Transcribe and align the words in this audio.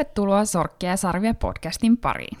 Tervetuloa 0.00 0.44
Sorkkia 0.44 0.90
ja 0.90 0.96
Sarvia 0.96 1.34
podcastin 1.34 1.96
pariin. 1.96 2.38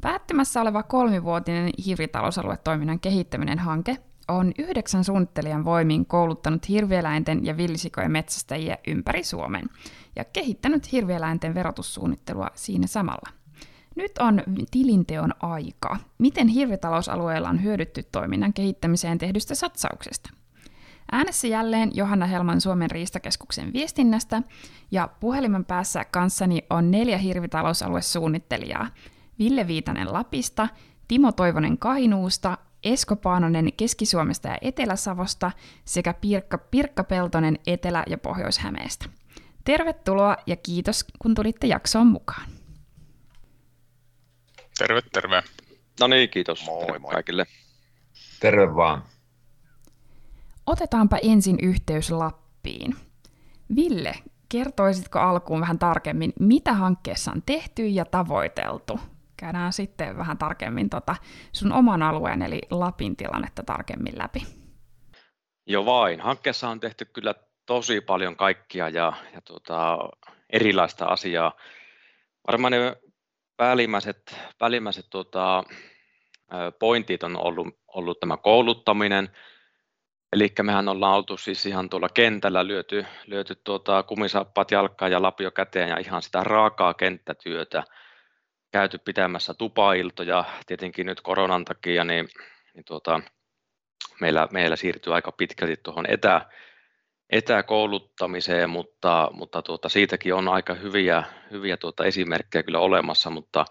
Päättymässä 0.00 0.60
oleva 0.60 0.82
kolmivuotinen 0.82 1.70
hiiritalousaluetoiminnan 1.86 3.00
kehittäminen 3.00 3.58
hanke 3.58 3.96
on 4.28 4.52
yhdeksän 4.58 5.04
suunnittelijan 5.04 5.64
voimin 5.64 6.06
kouluttanut 6.06 6.68
hirvieläinten 6.68 7.46
ja 7.46 7.56
villisikojen 7.56 8.10
metsästäjiä 8.10 8.78
ympäri 8.86 9.24
Suomen 9.24 9.64
ja 10.16 10.24
kehittänyt 10.24 10.92
hirvieläinten 10.92 11.54
verotussuunnittelua 11.54 12.50
siinä 12.54 12.86
samalla. 12.86 13.30
Nyt 13.96 14.18
on 14.18 14.42
tilinteon 14.70 15.32
aika. 15.40 15.96
Miten 16.18 16.48
hirvitalousalueella 16.48 17.48
on 17.48 17.62
hyödytty 17.62 18.02
toiminnan 18.02 18.52
kehittämiseen 18.52 19.18
tehdystä 19.18 19.54
satsauksesta? 19.54 20.30
Äänessä 21.12 21.46
jälleen 21.46 21.90
Johanna 21.94 22.26
Helman 22.26 22.60
Suomen 22.60 22.90
riistakeskuksen 22.90 23.72
viestinnästä 23.72 24.42
ja 24.90 25.08
puhelimen 25.20 25.64
päässä 25.64 26.04
kanssani 26.04 26.62
on 26.70 26.90
neljä 26.90 27.18
hirvitalousaluesuunnittelijaa. 27.18 28.88
Ville 29.38 29.66
Viitanen 29.66 30.12
Lapista, 30.12 30.68
Timo 31.08 31.32
Toivonen 31.32 31.78
Kainuusta, 31.78 32.58
Esko 32.84 33.16
Paanonen 33.16 33.72
Keski-Suomesta 33.72 34.48
ja 34.48 34.58
Etelä-Savosta 34.60 35.50
sekä 35.84 36.14
Pirkka, 36.14 36.58
Pirkka 36.58 37.04
Peltonen 37.04 37.58
Etelä- 37.66 38.04
ja 38.06 38.18
Pohjois-Hämeestä. 38.18 39.06
Tervetuloa 39.64 40.36
ja 40.46 40.56
kiitos, 40.56 41.04
kun 41.18 41.34
tulitte 41.34 41.66
jaksoon 41.66 42.06
mukaan. 42.06 42.50
Terve, 44.78 45.02
terve. 45.12 45.42
No 46.00 46.06
niin, 46.06 46.30
kiitos 46.30 46.66
moi, 46.66 46.98
moi. 46.98 47.12
kaikille. 47.12 47.46
Terve 48.40 48.74
vaan. 48.74 49.02
Otetaanpa 50.66 51.16
ensin 51.22 51.58
yhteys 51.62 52.10
Lappiin. 52.10 52.96
Ville, 53.76 54.14
kertoisitko 54.48 55.18
alkuun 55.18 55.60
vähän 55.60 55.78
tarkemmin, 55.78 56.32
mitä 56.40 56.72
hankkeessa 56.72 57.32
on 57.32 57.42
tehty 57.46 57.86
ja 57.86 58.04
tavoiteltu? 58.04 59.00
Käydään 59.36 59.72
sitten 59.72 60.16
vähän 60.16 60.38
tarkemmin 60.38 60.90
tota 60.90 61.16
sun 61.52 61.72
oman 61.72 62.02
alueen 62.02 62.42
eli 62.42 62.60
Lapin 62.70 63.16
tilannetta 63.16 63.62
tarkemmin 63.62 64.18
läpi. 64.18 64.42
Jo 65.66 65.86
vain. 65.86 66.20
Hankkeessa 66.20 66.68
on 66.68 66.80
tehty 66.80 67.04
kyllä 67.04 67.34
tosi 67.66 68.00
paljon 68.00 68.36
kaikkia 68.36 68.88
ja, 68.88 69.12
ja 69.34 69.40
tota, 69.40 69.98
erilaista 70.50 71.04
asiaa. 71.04 71.52
Varmaan 72.46 72.72
ne 72.72 72.96
päällimmäiset, 73.56 74.38
päällimmäiset 74.58 75.06
tota, 75.10 75.64
pointit 76.78 77.22
on 77.22 77.36
ollut, 77.36 77.66
ollut 77.88 78.20
tämä 78.20 78.36
kouluttaminen, 78.36 79.28
Eli 80.32 80.52
mehän 80.62 80.88
ollaan 80.88 81.16
oltu 81.16 81.36
siis 81.36 81.66
ihan 81.66 81.88
tuolla 81.88 82.08
kentällä, 82.08 82.66
lyöty, 82.66 83.06
lyöty 83.26 83.54
tuota 83.64 84.02
kumisappat 84.02 84.70
jalkaan 84.70 85.12
ja 85.12 85.22
lapio 85.22 85.50
käteen 85.50 85.88
ja 85.88 85.98
ihan 85.98 86.22
sitä 86.22 86.44
raakaa 86.44 86.94
kenttätyötä 86.94 87.84
käyty 88.72 88.98
pitämässä 88.98 89.54
tupailtoja. 89.54 90.44
Tietenkin 90.66 91.06
nyt 91.06 91.20
koronan 91.20 91.64
takia 91.64 92.04
niin, 92.04 92.28
niin 92.74 92.84
tuota, 92.84 93.20
meillä, 94.20 94.48
meillä 94.52 94.76
siirtyy 94.76 95.14
aika 95.14 95.32
pitkälti 95.32 95.76
tuohon 95.82 96.06
etä, 96.08 96.46
etäkouluttamiseen, 97.30 98.70
mutta, 98.70 99.30
mutta 99.32 99.62
tuota, 99.62 99.88
siitäkin 99.88 100.34
on 100.34 100.48
aika 100.48 100.74
hyviä, 100.74 101.22
hyviä 101.50 101.76
tuota 101.76 102.04
esimerkkejä 102.04 102.62
kyllä 102.62 102.78
olemassa, 102.78 103.30
mutta, 103.30 103.64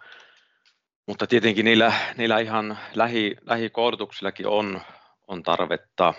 mutta 1.07 1.27
tietenkin 1.27 1.65
niillä, 1.65 1.93
niillä 2.17 2.39
ihan 2.39 2.77
lähi, 2.95 3.35
lähikoulutuksillakin 3.41 4.47
on, 4.47 4.81
on 5.27 5.43
tarvetta. 5.43 6.13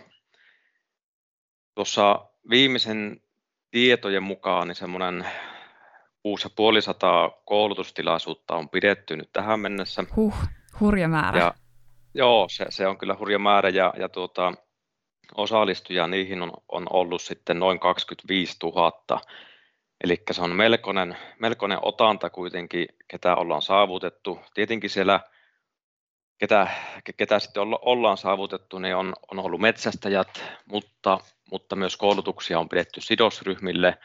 Tuossa 1.76 2.26
viimeisen 2.50 3.20
tietojen 3.70 4.22
mukaan 4.22 4.68
niin 4.68 4.76
semmoinen 4.76 5.26
6500 6.22 7.30
koulutustilaisuutta 7.44 8.54
on 8.54 8.68
pidetty 8.68 9.16
nyt 9.16 9.32
tähän 9.32 9.60
mennessä. 9.60 10.04
Huh, 10.16 10.34
hurja 10.80 11.08
määrä. 11.08 11.38
Ja, 11.38 11.54
joo, 12.14 12.46
se, 12.50 12.66
se, 12.68 12.86
on 12.86 12.98
kyllä 12.98 13.16
hurja 13.18 13.38
määrä 13.38 13.68
ja, 13.68 13.94
ja 13.98 14.08
tuota, 14.08 14.52
osallistujia 15.34 16.06
niihin 16.06 16.42
on, 16.42 16.52
on 16.68 16.86
ollut 16.90 17.22
sitten 17.22 17.58
noin 17.58 17.80
25 17.80 18.56
000. 18.62 19.20
Eli 20.04 20.22
se 20.30 20.42
on 20.42 20.56
melkoinen, 20.56 21.16
melkoinen 21.38 21.78
otanta 21.82 22.30
kuitenkin, 22.30 22.86
ketä 23.08 23.36
ollaan 23.36 23.62
saavutettu. 23.62 24.40
Tietenkin 24.54 24.90
siellä 24.90 25.20
ketä, 26.38 26.68
ketä 27.16 27.38
sitten 27.38 27.62
ollaan 27.62 28.16
saavutettu, 28.16 28.78
niin 28.78 28.96
on, 28.96 29.14
on 29.30 29.38
ollut 29.38 29.60
metsästäjät, 29.60 30.44
mutta, 30.64 31.20
mutta 31.50 31.76
myös 31.76 31.96
koulutuksia 31.96 32.58
on 32.58 32.68
pidetty 32.68 33.00
sidosryhmille, 33.00 33.98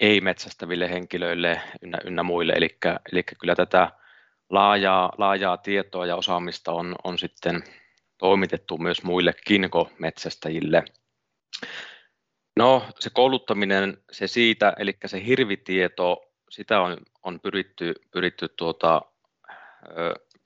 ei-metsästäville 0.00 0.90
henkilöille 0.90 1.60
ynnä, 1.82 1.98
ynnä 2.04 2.22
muille, 2.22 2.52
eli, 2.52 2.78
eli 3.12 3.22
kyllä 3.22 3.54
tätä 3.54 3.90
laajaa, 4.50 5.12
laajaa 5.18 5.56
tietoa 5.56 6.06
ja 6.06 6.16
osaamista 6.16 6.72
on, 6.72 6.96
on 7.04 7.18
sitten 7.18 7.64
toimitettu 8.18 8.78
myös 8.78 9.02
muille 9.02 9.32
kinko-metsästäjille. 9.46 10.84
No, 12.56 12.86
se 12.98 13.10
kouluttaminen, 13.10 13.98
se 14.12 14.26
siitä, 14.26 14.72
eli 14.78 14.96
se 15.06 15.26
hirvitieto, 15.26 16.32
sitä 16.50 16.80
on, 16.80 16.96
on 17.22 17.40
pyritty, 17.40 17.94
pyritty 18.10 18.48
tuota, 18.48 19.02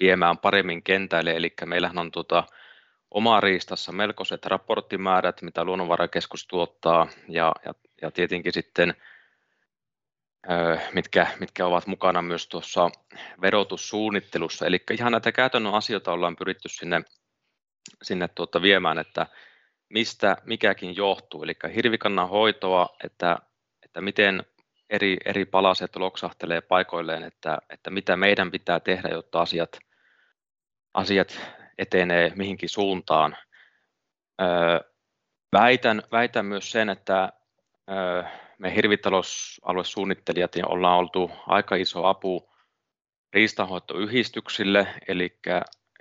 viemään 0.01 0.39
paremmin 0.39 0.83
kentälle, 0.83 1.31
eli 1.31 1.55
meillähän 1.65 1.99
on 1.99 2.11
tuota, 2.11 2.45
oma 3.11 3.41
riistassa 3.41 3.93
melkoiset 3.93 4.47
raporttimäärät, 4.47 5.43
mitä 5.43 5.65
luonnonvarakeskus 5.65 6.47
tuottaa, 6.47 7.09
ja, 7.29 7.53
ja, 7.65 7.75
ja 8.03 8.11
tietenkin 8.11 8.53
sitten 8.53 8.95
mitkä, 10.93 11.27
mitkä 11.41 11.67
ovat 11.67 11.87
mukana 11.87 12.23
myös 12.23 12.49
tuossa 12.49 12.91
verotussuunnittelussa. 13.41 14.67
Eli 14.67 14.83
ihan 14.91 15.13
näitä 15.13 15.33
käytännön 15.33 15.75
asioita 15.75 16.13
ollaan 16.13 16.37
pyritty 16.37 16.69
sinne, 16.69 17.03
sinne 18.03 18.29
tuota 18.29 18.63
viemään, 18.63 18.99
että 18.99 19.27
mistä 19.89 20.37
mikäkin 20.45 20.97
johtuu. 20.97 21.43
Eli 21.43 21.55
hirvikannan 21.75 22.29
hoitoa, 22.29 22.97
että, 23.05 23.39
että 23.83 24.01
miten 24.01 24.45
eri, 24.91 25.17
eri 25.25 25.45
palaset 25.45 25.97
loksahtelee 25.97 26.61
paikoilleen, 26.61 27.23
että, 27.23 27.59
että 27.71 27.91
mitä 27.91 28.17
meidän 28.17 28.51
pitää 28.51 28.81
tehdä, 28.81 29.09
jotta 29.09 29.41
asiat, 29.41 29.79
asiat 30.95 31.41
etenee 31.79 32.33
mihinkin 32.37 32.69
suuntaan. 32.69 33.37
Öö, 34.43 34.81
väitän, 35.53 36.03
väitän 36.13 36.47
myös 36.47 36.71
sen, 36.71 36.89
että 36.89 37.33
öö, 37.91 38.23
me 38.59 38.75
hirvitalousaluesuunnittelijat 38.75 40.55
niin 40.55 40.69
ollaan 40.69 40.99
oltu 40.99 41.31
aika 41.47 41.77
iso 41.77 42.05
apu 42.05 42.55
riistanhoitoyhdistyksille, 43.33 44.87
eli, 45.09 45.39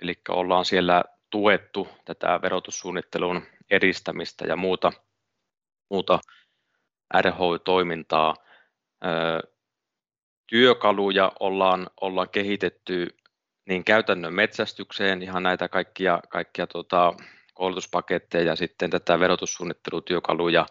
eli 0.00 0.14
ollaan 0.28 0.64
siellä 0.64 1.04
tuettu 1.30 1.88
tätä 2.04 2.40
verotussuunnittelun 2.42 3.42
edistämistä 3.70 4.46
ja 4.46 4.56
muuta, 4.56 4.92
muuta 5.90 6.18
RH-toimintaa. 7.20 8.34
Työkaluja 10.46 11.32
ollaan, 11.40 11.90
ollaan 12.00 12.28
kehitetty 12.28 13.16
niin 13.68 13.84
käytännön 13.84 14.34
metsästykseen, 14.34 15.22
ihan 15.22 15.42
näitä 15.42 15.68
kaikkia, 15.68 16.20
kaikkia 16.28 16.66
tuota, 16.66 17.14
koulutuspaketteja 17.54 18.44
ja 18.44 18.56
sitten 18.56 18.90
tätä 18.90 19.20
verotussuunnittelutyökaluja. 19.20 20.66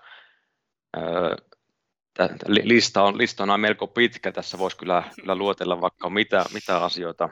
Lista 2.48 3.04
on, 3.04 3.18
lista 3.18 3.44
on 3.44 3.60
melko 3.60 3.88
pitkä, 3.88 4.32
tässä 4.32 4.58
voisi 4.58 4.78
kyllä, 4.78 5.04
kyllä 5.16 5.36
luotella 5.36 5.82
vaikka 5.82 6.10
mitä, 6.10 6.46
mitä 6.54 6.78
asioita. 6.78 7.30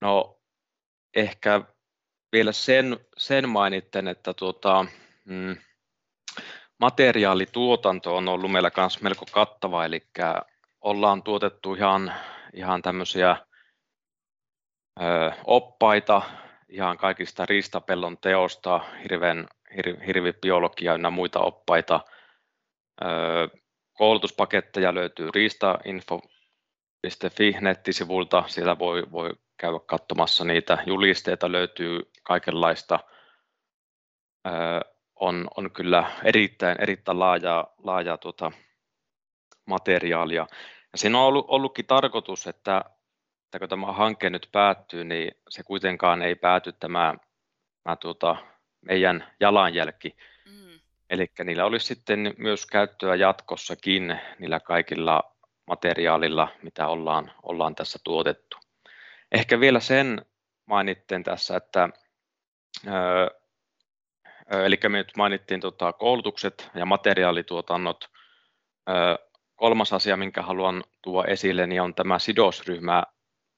No 0.00 0.40
ehkä 1.14 1.60
vielä 2.32 2.52
sen, 2.52 3.00
sen 3.16 3.48
mainitten, 3.48 4.08
että 4.08 4.34
tuota, 4.34 4.86
mm, 5.24 5.56
materiaalituotanto 6.80 8.16
on 8.16 8.28
ollut 8.28 8.52
meillä 8.52 8.70
myös 8.76 9.02
melko 9.02 9.26
kattava, 9.32 9.84
eli 9.84 10.06
ollaan 10.80 11.22
tuotettu 11.22 11.74
ihan, 11.74 12.14
ihan 12.54 12.82
tämmöisiä 12.82 13.36
oppaita 15.44 16.22
ihan 16.68 16.96
kaikista 16.96 17.46
riistapellon 17.46 18.18
teosta, 18.18 18.80
hirven, 19.02 19.48
hir, 19.76 20.04
hirvibiologia 20.06 20.98
ja 21.02 21.10
muita 21.10 21.40
oppaita. 21.40 22.00
Koulutuspaketteja 23.92 24.94
löytyy 24.94 25.30
riistainfo.fi 25.34 27.56
nettisivulta, 27.60 28.44
siellä 28.46 28.78
voi, 28.78 29.02
voi 29.12 29.30
käydä 29.56 29.78
katsomassa 29.86 30.44
niitä. 30.44 30.78
Julisteita 30.86 31.52
löytyy 31.52 32.10
kaikenlaista. 32.22 32.98
On, 35.14 35.48
on 35.56 35.70
kyllä 35.70 36.10
erittäin, 36.24 36.76
erittäin 36.80 37.18
laajaa, 37.18 37.74
laajaa 37.78 38.18
tuota 38.18 38.52
materiaalia. 39.66 40.46
Ja 40.92 40.98
siinä 40.98 41.18
on 41.18 41.24
ollut, 41.24 41.46
ollutkin 41.48 41.86
tarkoitus, 41.86 42.46
että, 42.46 42.84
että 43.50 43.58
kun 43.58 43.68
tämä 43.68 43.92
hanke 43.92 44.30
nyt 44.30 44.48
päättyy, 44.52 45.04
niin 45.04 45.30
se 45.48 45.62
kuitenkaan 45.62 46.22
ei 46.22 46.34
pääty 46.34 46.72
tämä, 46.72 47.14
tämä 47.82 47.96
tuota, 47.96 48.36
meidän 48.80 49.32
jalanjälki. 49.40 50.16
Mm. 50.46 50.80
Eli 51.10 51.26
niillä 51.44 51.64
olisi 51.64 51.86
sitten 51.86 52.34
myös 52.38 52.66
käyttöä 52.66 53.14
jatkossakin 53.14 54.20
niillä 54.38 54.60
kaikilla 54.60 55.36
materiaalilla, 55.66 56.48
mitä 56.62 56.88
ollaan, 56.88 57.32
ollaan 57.42 57.74
tässä 57.74 57.98
tuotettu. 58.04 58.56
Ehkä 59.32 59.60
vielä 59.60 59.80
sen 59.80 60.26
mainittiin 60.66 61.24
tässä, 61.24 61.56
että 61.56 61.88
eli 64.64 64.78
me 64.88 64.98
nyt 64.98 65.12
mainittiin 65.16 65.60
tota, 65.60 65.92
koulutukset 65.92 66.70
ja 66.74 66.86
materiaalituotannot. 66.86 68.04
Kolmas 69.56 69.92
asia, 69.92 70.16
minkä 70.16 70.42
haluan 70.42 70.84
tuoda 71.02 71.28
esille, 71.28 71.66
niin 71.66 71.82
on 71.82 71.94
tämä 71.94 72.18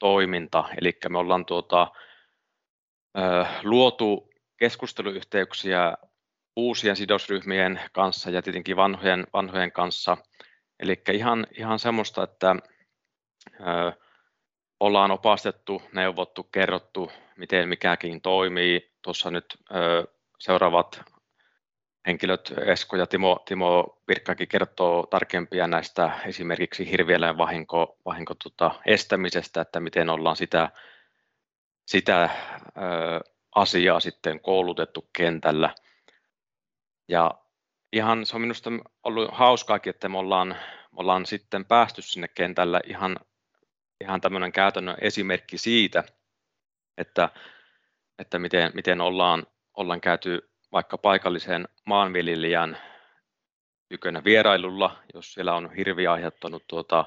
sidosryhmätoiminta. 0.03 0.65
Eli 0.81 0.99
me 1.09 1.19
ollaan 1.19 1.47
tuota, 1.47 1.93
luotu 3.63 4.31
keskusteluyhteyksiä 4.57 5.95
uusien 6.57 6.97
sidosryhmien 6.97 7.81
kanssa 7.93 8.31
ja 8.31 8.43
tietenkin 8.43 8.77
vanhojen, 8.77 9.27
vanhojen 9.33 9.73
kanssa. 9.73 10.17
Eli 10.81 11.03
ihan, 11.13 11.47
ihan 11.59 11.79
semmoista, 11.79 12.23
että 12.23 12.57
ollaan 14.81 15.11
opastettu, 15.11 15.83
neuvottu, 15.93 16.43
kerrottu, 16.43 17.13
miten 17.37 17.69
mikäkin 17.69 18.21
toimii. 18.21 18.93
Tuossa 19.03 19.31
nyt 19.31 19.45
seuraavat 20.39 21.12
henkilöt, 22.07 22.55
Esko 22.67 22.97
ja 22.97 23.07
Timo, 23.07 23.43
Timo 23.47 23.99
Pirkkakin 24.07 24.49
kertoo 24.49 25.07
tarkempia 25.07 25.67
näistä 25.67 26.11
esimerkiksi 26.27 26.91
hirvieläin 26.91 27.39
vahinko, 27.39 27.97
vahinko 28.05 28.35
tota, 28.35 28.71
estämisestä, 28.87 29.61
että 29.61 29.81
miten 29.81 30.11
ollaan 30.11 30.37
sitä, 30.37 30.71
sitä 31.87 32.23
ö, 32.23 32.31
asiaa 33.55 34.01
sitten 34.01 34.41
koulutettu 34.41 35.09
kentällä. 35.13 35.75
Ja 37.09 37.31
ihan 37.93 38.27
se 38.27 38.37
on 38.37 38.41
minusta 38.41 38.71
ollut 39.05 39.31
hauskaakin, 39.33 39.91
että 39.91 40.09
me 40.09 40.19
ollaan, 40.19 40.49
me 40.93 40.97
ollaan 40.97 41.27
sitten 41.27 41.65
päästy 41.65 42.03
sinne 42.03 42.29
kentällä 42.29 42.81
ihan, 42.87 43.17
ihan 44.01 44.21
tämmöinen 44.21 44.53
käytännön 44.53 44.97
esimerkki 45.01 45.59
siitä, 45.59 46.05
että, 46.99 47.29
että 48.19 48.39
miten, 48.39 48.71
miten 48.75 49.01
ollaan, 49.01 49.47
ollaan 49.75 50.01
käyty 50.01 50.52
vaikka 50.73 50.99
paikallisen 50.99 51.69
maanviljelijän 51.87 52.79
tykönä 53.89 54.25
vierailulla, 54.25 54.97
jos 55.15 55.33
siellä 55.33 55.55
on 55.55 55.75
hirvi 55.75 56.07
aiheuttanut 56.07 56.63
tuota, 56.69 57.05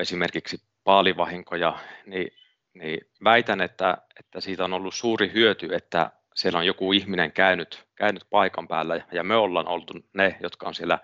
esimerkiksi 0.00 0.56
paalivahinkoja, 0.84 1.78
niin, 2.06 2.32
niin 2.74 3.00
väitän, 3.24 3.60
että, 3.60 3.98
että 4.20 4.40
siitä 4.40 4.64
on 4.64 4.72
ollut 4.72 4.94
suuri 4.94 5.32
hyöty, 5.32 5.74
että 5.74 6.10
siellä 6.34 6.58
on 6.58 6.66
joku 6.66 6.92
ihminen 6.92 7.32
käynyt, 7.32 7.84
käynyt 7.94 8.26
paikan 8.30 8.68
päällä 8.68 9.00
ja 9.12 9.24
me 9.24 9.36
ollaan 9.36 9.68
oltu 9.68 9.94
ne, 10.12 10.36
jotka 10.40 10.68
on 10.68 10.74
siellä 10.74 10.98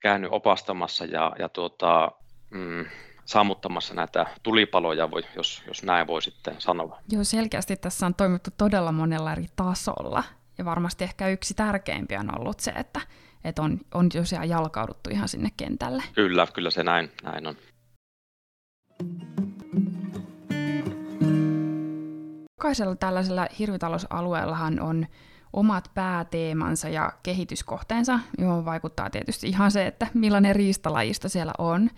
käynyt 0.00 0.30
opastamassa 0.32 1.04
ja, 1.04 1.32
ja 1.38 1.48
tuota, 1.48 2.12
mm, 2.50 2.86
sammuttamassa 3.28 3.94
näitä 3.94 4.26
tulipaloja, 4.42 5.10
voi, 5.10 5.22
jos, 5.36 5.62
jos 5.66 5.82
näin 5.82 6.06
voi 6.06 6.22
sitten 6.22 6.54
sanoa. 6.58 6.98
Joo, 7.12 7.24
selkeästi 7.24 7.76
tässä 7.76 8.06
on 8.06 8.14
toimittu 8.14 8.50
todella 8.56 8.92
monella 8.92 9.32
eri 9.32 9.46
tasolla. 9.56 10.24
Ja 10.58 10.64
varmasti 10.64 11.04
ehkä 11.04 11.28
yksi 11.28 11.54
tärkeimpiä 11.54 12.20
on 12.20 12.40
ollut 12.40 12.60
se, 12.60 12.70
että, 12.70 13.00
että 13.44 13.62
on, 13.62 13.80
on 13.94 14.08
tosiaan 14.08 14.48
jalkauduttu 14.48 15.10
ihan 15.10 15.28
sinne 15.28 15.50
kentälle. 15.56 16.02
Kyllä, 16.14 16.46
kyllä 16.54 16.70
se 16.70 16.82
näin, 16.82 17.10
näin 17.22 17.46
on. 17.46 17.56
Jokaisella 22.58 22.96
tällaisella 22.96 23.46
hirvitalousalueellahan 23.58 24.80
on 24.80 25.06
omat 25.52 25.90
pääteemansa 25.94 26.88
ja 26.88 27.12
kehityskohteensa, 27.22 28.18
johon 28.38 28.64
vaikuttaa 28.64 29.10
tietysti 29.10 29.48
ihan 29.48 29.70
se, 29.70 29.86
että 29.86 30.06
millainen 30.14 30.56
riistalajisto 30.56 31.28
siellä 31.28 31.52
on. 31.58 31.90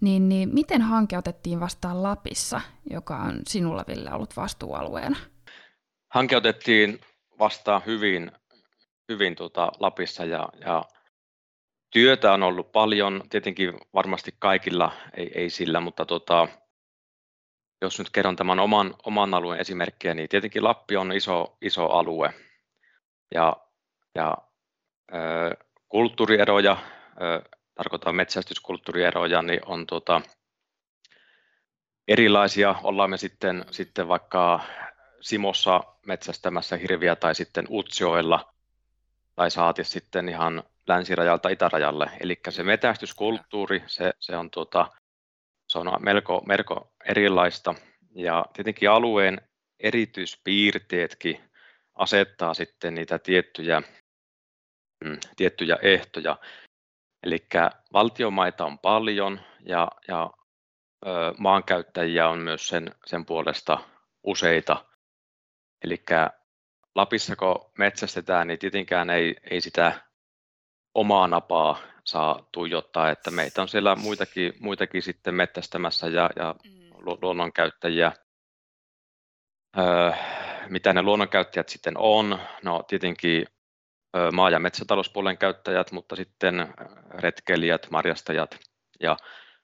Niin, 0.00 0.28
niin 0.28 0.54
miten 0.54 0.82
hanke 0.82 1.18
otettiin 1.18 1.60
vastaan 1.60 2.02
Lapissa, 2.02 2.60
joka 2.90 3.16
on 3.16 3.40
sinulla 3.46 3.84
Ville 3.88 4.12
ollut 4.12 4.36
vastuualueena? 4.36 5.16
Hanke 6.14 6.36
otettiin 6.36 7.00
vastaan 7.38 7.82
hyvin, 7.86 8.32
hyvin 9.08 9.36
tuota 9.36 9.72
Lapissa 9.80 10.24
ja, 10.24 10.48
ja 10.60 10.84
työtä 11.90 12.32
on 12.32 12.42
ollut 12.42 12.72
paljon, 12.72 13.22
tietenkin 13.30 13.80
varmasti 13.94 14.34
kaikilla 14.38 14.92
ei, 15.16 15.30
ei 15.34 15.50
sillä, 15.50 15.80
mutta 15.80 16.06
tota, 16.06 16.48
jos 17.82 17.98
nyt 17.98 18.10
kerron 18.10 18.36
tämän 18.36 18.60
oman, 18.60 18.94
oman 19.06 19.34
alueen 19.34 19.60
esimerkkiä, 19.60 20.14
niin 20.14 20.28
tietenkin 20.28 20.64
Lappi 20.64 20.96
on 20.96 21.12
iso, 21.12 21.56
iso 21.62 21.86
alue 21.86 22.34
ja, 23.34 23.56
ja 24.14 24.36
ö, 25.14 25.56
kulttuurieroja, 25.88 26.76
ö, 27.22 27.42
tarkoitan 27.74 28.14
metsästyskulttuurieroja, 28.14 29.42
niin 29.42 29.60
on 29.66 29.86
tuota, 29.86 30.22
erilaisia. 32.08 32.74
Ollaan 32.82 33.10
me 33.10 33.16
sitten, 33.16 33.64
sitten 33.70 34.08
vaikka 34.08 34.60
Simossa 35.20 35.80
metsästämässä 36.06 36.76
hirviä 36.76 37.16
tai 37.16 37.34
sitten 37.34 37.66
Utsjoella 37.70 38.54
tai 39.34 39.50
saati 39.50 39.84
sitten 39.84 40.28
ihan 40.28 40.62
länsirajalta 40.86 41.48
itärajalle. 41.48 42.10
Eli 42.20 42.40
se 42.48 42.62
metästyskulttuuri, 42.62 43.82
se, 43.86 44.12
se 44.20 44.36
on 44.36 44.50
tuota, 44.50 44.90
se 45.68 45.78
on 45.78 45.86
melko, 46.00 46.42
melko 46.46 46.92
erilaista 47.04 47.74
ja 48.14 48.44
tietenkin 48.52 48.90
alueen 48.90 49.40
erityispiirteetkin 49.80 51.50
asettaa 51.94 52.54
sitten 52.54 52.94
niitä 52.94 53.18
tiettyjä, 53.18 53.82
mm, 55.04 55.18
tiettyjä 55.36 55.78
ehtoja. 55.82 56.36
Eli 57.24 57.46
valtiomaita 57.92 58.64
on 58.64 58.78
paljon 58.78 59.40
ja, 59.66 59.88
ja 60.08 60.30
ö, 61.06 61.34
maankäyttäjiä 61.38 62.28
on 62.28 62.38
myös 62.38 62.68
sen, 62.68 62.94
sen 63.06 63.26
puolesta 63.26 63.78
useita. 64.24 64.84
Eli 65.84 66.02
Lapissa 66.94 67.36
kun 67.36 67.70
metsästetään, 67.78 68.46
niin 68.46 68.58
tietenkään 68.58 69.10
ei, 69.10 69.36
ei 69.50 69.60
sitä 69.60 70.00
omaa 70.94 71.28
napaa 71.28 71.78
saa 72.04 72.48
tuijottaa, 72.52 73.10
että 73.10 73.30
meitä 73.30 73.62
on 73.62 73.68
siellä 73.68 73.96
muitakin, 73.96 74.52
muitakin 74.60 75.02
sitten 75.02 75.34
mettästämässä 75.34 76.08
ja, 76.08 76.30
ja 76.36 76.54
mm. 76.64 76.90
luonnonkäyttäjiä. 77.22 78.12
Öö, 79.78 80.12
mitä 80.68 80.92
ne 80.92 81.02
luonnonkäyttäjät 81.02 81.68
sitten 81.68 81.94
on? 81.96 82.38
No 82.62 82.82
tietenkin 82.82 83.46
maa- 84.32 84.50
ja 84.50 84.58
metsätalouspuolen 84.58 85.38
käyttäjät, 85.38 85.92
mutta 85.92 86.16
sitten 86.16 86.74
retkeilijät, 87.10 87.90
marjastajat 87.90 88.58
ja 89.00 89.16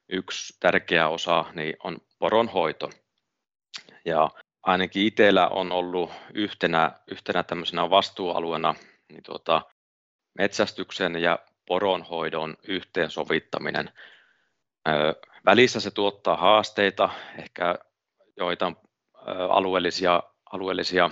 yksi 0.09 0.57
tärkeä 0.61 1.09
osa 1.09 1.45
niin 1.55 1.77
on 1.85 1.99
poronhoito. 2.19 2.91
Ja 4.05 4.31
ainakin 4.63 5.07
itsellä 5.07 5.49
on 5.49 5.73
ollut 5.73 6.11
yhtenä, 6.35 6.93
yhtenä 7.07 7.43
tämmöisenä 7.43 7.91
vastuualueena 7.91 8.75
niin 9.13 9.23
tuota, 9.23 9.63
metsästyksen 10.39 11.17
ja 11.17 11.39
poronhoidon 11.67 12.57
yhteensovittaminen. 12.69 13.91
Välissä 15.47 15.81
se 15.81 15.91
tuottaa 15.91 16.37
haasteita, 16.37 17.11
ehkä 17.39 17.79
joita 18.37 18.73
alueellisia, 19.51 20.23
alueellisia 20.53 21.11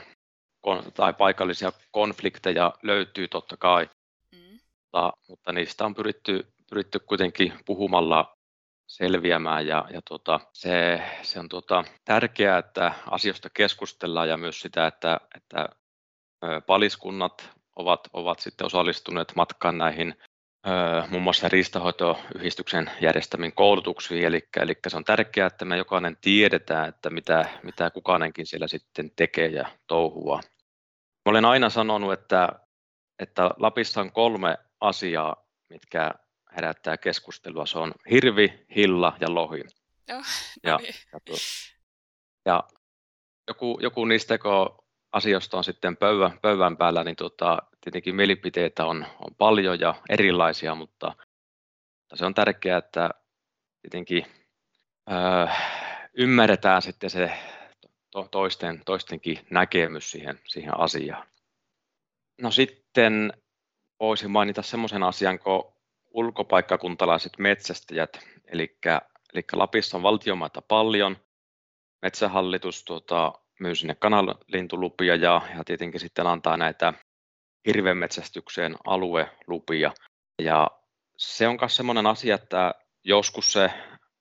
tai 0.94 1.14
paikallisia 1.14 1.72
konflikteja 1.90 2.72
löytyy 2.82 3.28
totta 3.28 3.56
kai, 3.56 3.88
mm. 4.32 4.58
mutta, 4.82 5.12
mutta 5.28 5.52
niistä 5.52 5.84
on 5.84 5.94
pyritty, 5.94 6.52
pyritty 6.70 6.98
kuitenkin 6.98 7.52
puhumalla 7.66 8.38
selviämään 8.86 9.66
ja, 9.66 9.84
ja 9.90 10.00
tuota, 10.08 10.40
se, 10.52 11.02
se 11.22 11.40
on 11.40 11.48
tuota, 11.48 11.84
tärkeää, 12.04 12.58
että 12.58 12.92
asioista 13.10 13.50
keskustellaan 13.50 14.28
ja 14.28 14.36
myös 14.36 14.60
sitä, 14.60 14.86
että, 14.86 15.20
että 15.36 15.68
paliskunnat 16.66 17.50
ovat, 17.76 18.00
ovat 18.12 18.38
sitten 18.38 18.66
osallistuneet 18.66 19.32
matkaan 19.36 19.78
näihin 19.78 20.14
muun 21.08 21.22
muassa 21.22 21.48
riistahoitoyhdistyksen 21.48 22.90
järjestämiin 23.00 23.52
koulutuksiin, 23.54 24.24
eli, 24.24 24.48
eli 24.56 24.74
se 24.88 24.96
on 24.96 25.04
tärkeää, 25.04 25.46
että 25.46 25.64
me 25.64 25.76
jokainen 25.76 26.16
tiedetään, 26.20 26.88
että 26.88 27.10
mitä, 27.10 27.48
mitä 27.62 27.90
kukainenkin 27.90 28.46
siellä 28.46 28.68
sitten 28.68 29.10
tekee 29.16 29.46
ja 29.46 29.68
touhua. 29.86 30.40
Mä 31.26 31.30
olen 31.30 31.44
aina 31.44 31.70
sanonut, 31.70 32.12
että, 32.12 32.48
että 33.18 33.50
Lapissa 33.56 34.00
on 34.00 34.12
kolme 34.12 34.58
asiaa, 34.80 35.36
mitkä 35.68 36.14
herättää 36.56 36.96
keskustelua. 36.96 37.66
Se 37.66 37.78
on 37.78 37.92
hirvi, 38.10 38.66
hilla 38.76 39.16
ja 39.20 39.34
lohi. 39.34 39.60
Oh, 40.10 40.24
ja, 40.64 40.78
ja, 41.12 41.36
ja 42.46 42.64
joku, 43.48 43.78
joku 43.82 44.04
niistä, 44.04 44.38
kun 44.38 44.84
asioista 45.12 45.56
on 45.56 45.64
sitten 45.64 45.96
pöydän, 45.96 46.38
pöydän 46.42 46.76
päällä, 46.76 47.04
niin 47.04 47.16
tota, 47.16 47.58
tietenkin 47.80 48.16
mielipiteitä 48.16 48.86
on, 48.86 49.06
on 49.20 49.34
paljon 49.38 49.80
ja 49.80 49.94
erilaisia, 50.08 50.74
mutta, 50.74 51.06
mutta 51.98 52.16
se 52.16 52.24
on 52.24 52.34
tärkeää, 52.34 52.78
että 52.78 53.10
tietenkin 53.82 54.26
öö, 55.10 55.46
ymmärretään 56.14 56.82
sitten 56.82 57.10
se 57.10 57.30
to, 58.10 58.28
toisten, 58.30 58.82
toistenkin 58.86 59.38
näkemys 59.50 60.10
siihen, 60.10 60.40
siihen 60.46 60.80
asiaan. 60.80 61.26
No 62.40 62.50
sitten 62.50 63.32
voisin 64.00 64.30
mainita 64.30 64.62
semmoisen 64.62 65.02
asian, 65.02 65.38
kun 65.38 65.72
ulkopaikkakuntalaiset 66.10 67.32
metsästäjät, 67.38 68.18
eli, 68.44 68.78
eli 69.34 69.44
Lapissa 69.52 69.96
on 69.96 70.02
valtiomaita 70.02 70.62
paljon, 70.62 71.16
metsähallitus 72.02 72.84
tuota, 72.84 73.32
myy 73.60 73.74
sinne 73.74 73.94
kanalintulupia 73.94 75.14
ja, 75.14 75.42
ja 75.56 75.64
tietenkin 75.64 76.00
sitten 76.00 76.26
antaa 76.26 76.56
näitä 76.56 76.94
hirvenmetsästykseen 77.68 78.76
aluelupia. 78.86 79.92
Ja 80.42 80.70
se 81.16 81.48
on 81.48 81.58
myös 81.60 81.76
sellainen 81.76 82.06
asia, 82.06 82.34
että 82.34 82.74
joskus 83.04 83.52
se 83.52 83.70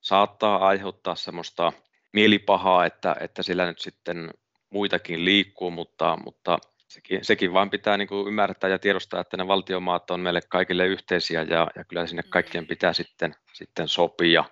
saattaa 0.00 0.66
aiheuttaa 0.66 1.14
semmoista 1.14 1.72
mielipahaa, 2.12 2.86
että, 2.86 3.16
että 3.20 3.42
sillä 3.42 3.66
nyt 3.66 3.78
sitten 3.78 4.30
muitakin 4.70 5.24
liikkuu, 5.24 5.70
mutta, 5.70 6.18
mutta 6.24 6.58
sekin, 6.88 7.24
sekin 7.24 7.52
vaan 7.52 7.70
pitää 7.70 7.96
niin 7.96 8.08
kuin 8.08 8.28
ymmärtää 8.28 8.70
ja 8.70 8.78
tiedostaa, 8.78 9.20
että 9.20 9.36
ne 9.36 9.48
valtiomaat 9.48 10.10
on 10.10 10.20
meille 10.20 10.40
kaikille 10.48 10.86
yhteisiä 10.86 11.42
ja, 11.42 11.66
ja 11.76 11.84
kyllä 11.84 12.06
sinne 12.06 12.22
mm. 12.22 12.30
kaikkien 12.30 12.66
pitää 12.66 12.92
sitten, 12.92 13.34
sitten 13.52 13.88
sopia. 13.88 14.44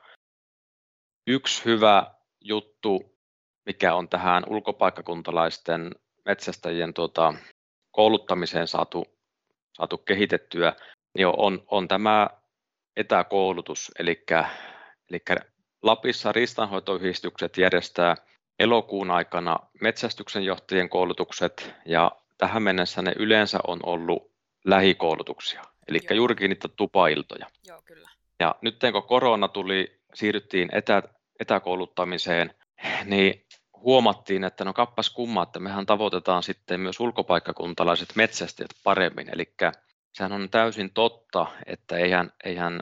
Yksi 1.26 1.64
hyvä 1.64 2.14
juttu, 2.40 3.18
mikä 3.66 3.94
on 3.94 4.08
tähän 4.08 4.44
ulkopaikkakuntalaisten 4.46 5.90
metsästäjien 6.24 6.94
tuota, 6.94 7.34
kouluttamiseen 7.96 8.68
saatu, 8.68 9.06
saatu 9.72 9.98
kehitettyä, 9.98 10.72
niin 11.14 11.26
on, 11.26 11.62
on 11.66 11.88
tämä 11.88 12.30
etäkoulutus, 12.96 13.92
eli, 13.98 14.24
eli 15.10 15.20
Lapissa 15.82 16.32
riistanhoitoyhdistykset 16.32 17.58
järjestää 17.58 18.14
elokuun 18.58 19.10
aikana 19.10 19.58
metsästyksen 19.80 20.44
johtajien 20.44 20.88
koulutukset 20.88 21.74
ja 21.86 22.12
tähän 22.38 22.62
mennessä 22.62 23.02
ne 23.02 23.12
yleensä 23.18 23.58
on 23.66 23.80
ollut 23.82 24.32
lähikoulutuksia, 24.64 25.62
eli 25.88 25.98
Joo. 26.10 26.16
juurikin 26.16 26.48
niitä 26.48 26.68
tupailtoja. 26.68 27.46
Joo, 27.66 27.82
kyllä. 27.84 28.10
Ja 28.40 28.54
nyt 28.60 28.76
kun 28.92 29.02
korona 29.02 29.48
tuli, 29.48 30.00
siirryttiin 30.14 30.68
etä, 30.72 31.02
etäkouluttamiseen, 31.40 32.54
niin 33.04 33.45
huomattiin, 33.80 34.44
että 34.44 34.64
no 34.64 34.72
kappas 34.72 35.10
kumma, 35.10 35.42
että 35.42 35.60
mehän 35.60 35.86
tavoitetaan 35.86 36.42
sitten 36.42 36.80
myös 36.80 37.00
ulkopaikkakuntalaiset 37.00 38.08
metsästäjät 38.14 38.70
paremmin, 38.84 39.28
eli 39.32 39.54
sehän 40.12 40.32
on 40.32 40.50
täysin 40.50 40.90
totta, 40.94 41.46
että 41.66 41.96
eihän, 41.96 42.32
eihän 42.44 42.80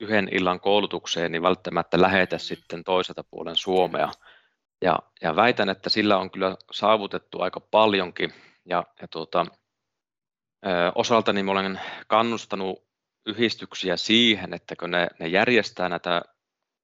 yhden 0.00 0.28
illan 0.32 0.60
koulutukseen 0.60 1.32
niin 1.32 1.42
välttämättä 1.42 2.00
lähetä 2.00 2.36
mm. 2.36 2.40
sitten 2.40 2.84
toiselta 2.84 3.24
puolen 3.24 3.56
Suomea. 3.56 4.10
Ja, 4.82 4.98
ja 5.22 5.36
väitän, 5.36 5.68
että 5.68 5.90
sillä 5.90 6.18
on 6.18 6.30
kyllä 6.30 6.56
saavutettu 6.72 7.40
aika 7.40 7.60
paljonkin. 7.60 8.34
Ja, 8.64 8.84
ja 9.02 9.08
tuota, 9.08 9.46
ö, 10.66 10.92
osaltani 10.94 11.42
mä 11.42 11.50
olen 11.50 11.80
kannustanut 12.06 12.84
yhdistyksiä 13.26 13.96
siihen, 13.96 14.54
että 14.54 14.76
kun 14.76 14.90
ne, 14.90 15.08
ne 15.18 15.28
järjestää 15.28 15.88
näitä 15.88 16.22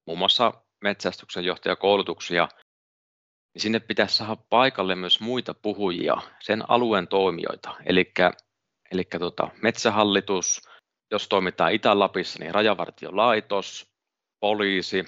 muun 0.05 0.17
muassa 0.17 0.53
metsästyksen 0.81 1.45
johtajakoulutuksia, 1.45 2.47
niin 3.53 3.61
sinne 3.61 3.79
pitäisi 3.79 4.15
saada 4.15 4.35
paikalle 4.49 4.95
myös 4.95 5.19
muita 5.19 5.53
puhujia, 5.53 6.17
sen 6.39 6.63
alueen 6.67 7.07
toimijoita. 7.07 7.75
Eli, 7.85 8.11
eli 8.91 9.03
tuota, 9.19 9.49
metsähallitus, 9.61 10.61
jos 11.11 11.27
toimitaan 11.27 11.73
Itä-Lapissa, 11.73 12.39
niin 12.39 12.53
rajavartiolaitos, 12.53 13.91
poliisi 14.39 15.05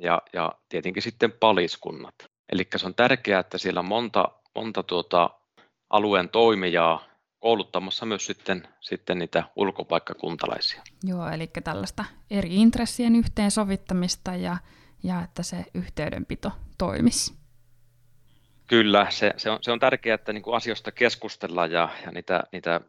ja, 0.00 0.22
ja 0.32 0.52
tietenkin 0.68 1.02
sitten 1.02 1.32
paliskunnat. 1.32 2.14
Eli 2.52 2.66
se 2.76 2.86
on 2.86 2.94
tärkeää, 2.94 3.40
että 3.40 3.58
siellä 3.58 3.80
on 3.80 3.86
monta, 3.86 4.28
monta 4.54 4.82
tuota 4.82 5.30
alueen 5.90 6.28
toimijaa 6.28 7.04
kouluttamassa 7.38 8.06
myös 8.06 8.26
sitten, 8.26 8.68
sitten 8.80 9.18
niitä 9.18 9.44
ulkopaikkakuntalaisia. 9.56 10.82
Joo, 11.04 11.28
eli 11.28 11.50
tällaista 11.64 12.04
eri 12.30 12.54
intressien 12.54 13.16
yhteensovittamista 13.16 14.34
ja, 14.34 14.56
ja 15.02 15.22
että 15.22 15.42
se 15.42 15.64
yhteydenpito 15.74 16.52
toimisi. 16.78 17.45
Kyllä, 18.66 19.06
se, 19.10 19.34
se, 19.36 19.50
on, 19.50 19.58
se 19.62 19.72
on 19.72 19.78
tärkeää, 19.78 20.14
että 20.14 20.32
niin 20.32 20.42
kuin 20.42 20.56
asioista 20.56 20.92
keskustellaan 20.92 21.72
ja, 21.72 21.88
ja 22.04 22.10
niitä, 22.10 22.44
niitä 22.52 22.80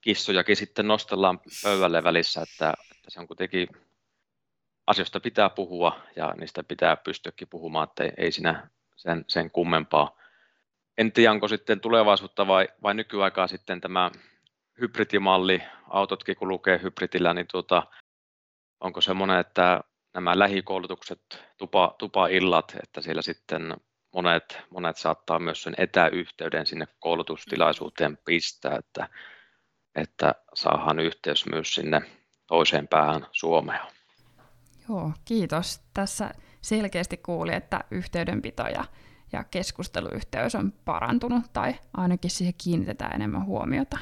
kissojakin 0.00 0.56
sitten 0.56 0.88
nostellaan 0.88 1.40
pöydälle 1.62 2.04
välissä, 2.04 2.42
että, 2.42 2.74
että 2.96 3.10
se 3.10 3.20
on 3.20 3.26
kuitenkin 3.26 3.68
asioista 4.86 5.20
pitää 5.20 5.50
puhua 5.50 6.00
ja 6.16 6.34
niistä 6.40 6.64
pitää 6.64 6.96
pystyäkin 6.96 7.48
puhumaan, 7.48 7.88
että 7.88 8.04
ei, 8.04 8.12
ei 8.16 8.32
siinä 8.32 8.68
sen, 8.96 9.24
sen 9.28 9.50
kummempaa. 9.50 10.18
En 10.98 11.12
tiedä, 11.12 11.32
onko 11.32 11.48
sitten 11.48 11.80
tulevaisuutta 11.80 12.46
vai, 12.46 12.68
vai 12.82 12.94
nykyaikaa 12.94 13.46
sitten 13.46 13.80
tämä 13.80 14.10
hybridimalli, 14.80 15.62
autotkin 15.88 16.36
kun 16.36 16.48
lukee 16.48 16.80
hybridillä, 16.82 17.34
niin 17.34 17.46
tuota, 17.50 17.82
onko 18.80 19.00
semmoinen, 19.00 19.38
että 19.38 19.80
nämä 20.14 20.38
lähikoulutukset, 20.38 21.44
tupa, 21.58 21.94
tupaillat, 21.98 22.76
että 22.82 23.00
siellä 23.00 23.22
sitten 23.22 23.76
monet, 24.12 24.58
monet 24.70 24.96
saattaa 24.96 25.38
myös 25.38 25.62
sen 25.62 25.74
etäyhteyden 25.78 26.66
sinne 26.66 26.86
koulutustilaisuuteen 27.00 28.18
pistää, 28.24 28.76
että 28.78 29.08
että 29.94 30.34
saadaan 30.54 30.98
yhteys 30.98 31.46
myös 31.46 31.74
sinne 31.74 32.00
toiseen 32.46 32.88
päähän 32.88 33.26
Suomea. 33.32 33.86
Joo, 34.88 35.12
kiitos. 35.24 35.80
Tässä 35.94 36.30
selkeästi 36.60 37.16
kuuli, 37.16 37.54
että 37.54 37.80
yhteydenpito 37.90 38.62
ja, 38.62 38.84
ja 39.32 39.44
keskusteluyhteys 39.44 40.54
on 40.54 40.72
parantunut 40.84 41.42
tai 41.52 41.74
ainakin 41.96 42.30
siihen 42.30 42.54
kiinnitetään 42.64 43.14
enemmän 43.14 43.46
huomiota. 43.46 43.98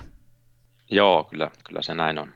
Joo, 0.90 1.25
kyllä, 1.25 1.50
kyllä 1.64 1.83
se 1.83 1.95
näin 1.95 2.19
on. 2.19 2.33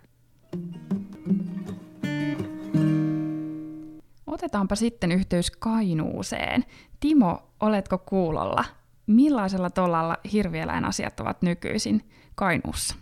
Otetaanpa 4.27 4.75
sitten 4.75 5.13
yhteys 5.13 5.51
Kainuuseen. 5.51 6.65
Timo, 7.01 7.54
oletko 7.65 7.99
kuulolla? 7.99 8.65
Millaisella 9.07 9.71
tolalla 9.71 10.17
hirvieläinasiat 10.33 11.21
ovat 11.21 11.43
nykyisin 11.43 12.11
Kainuussa? 12.35 12.95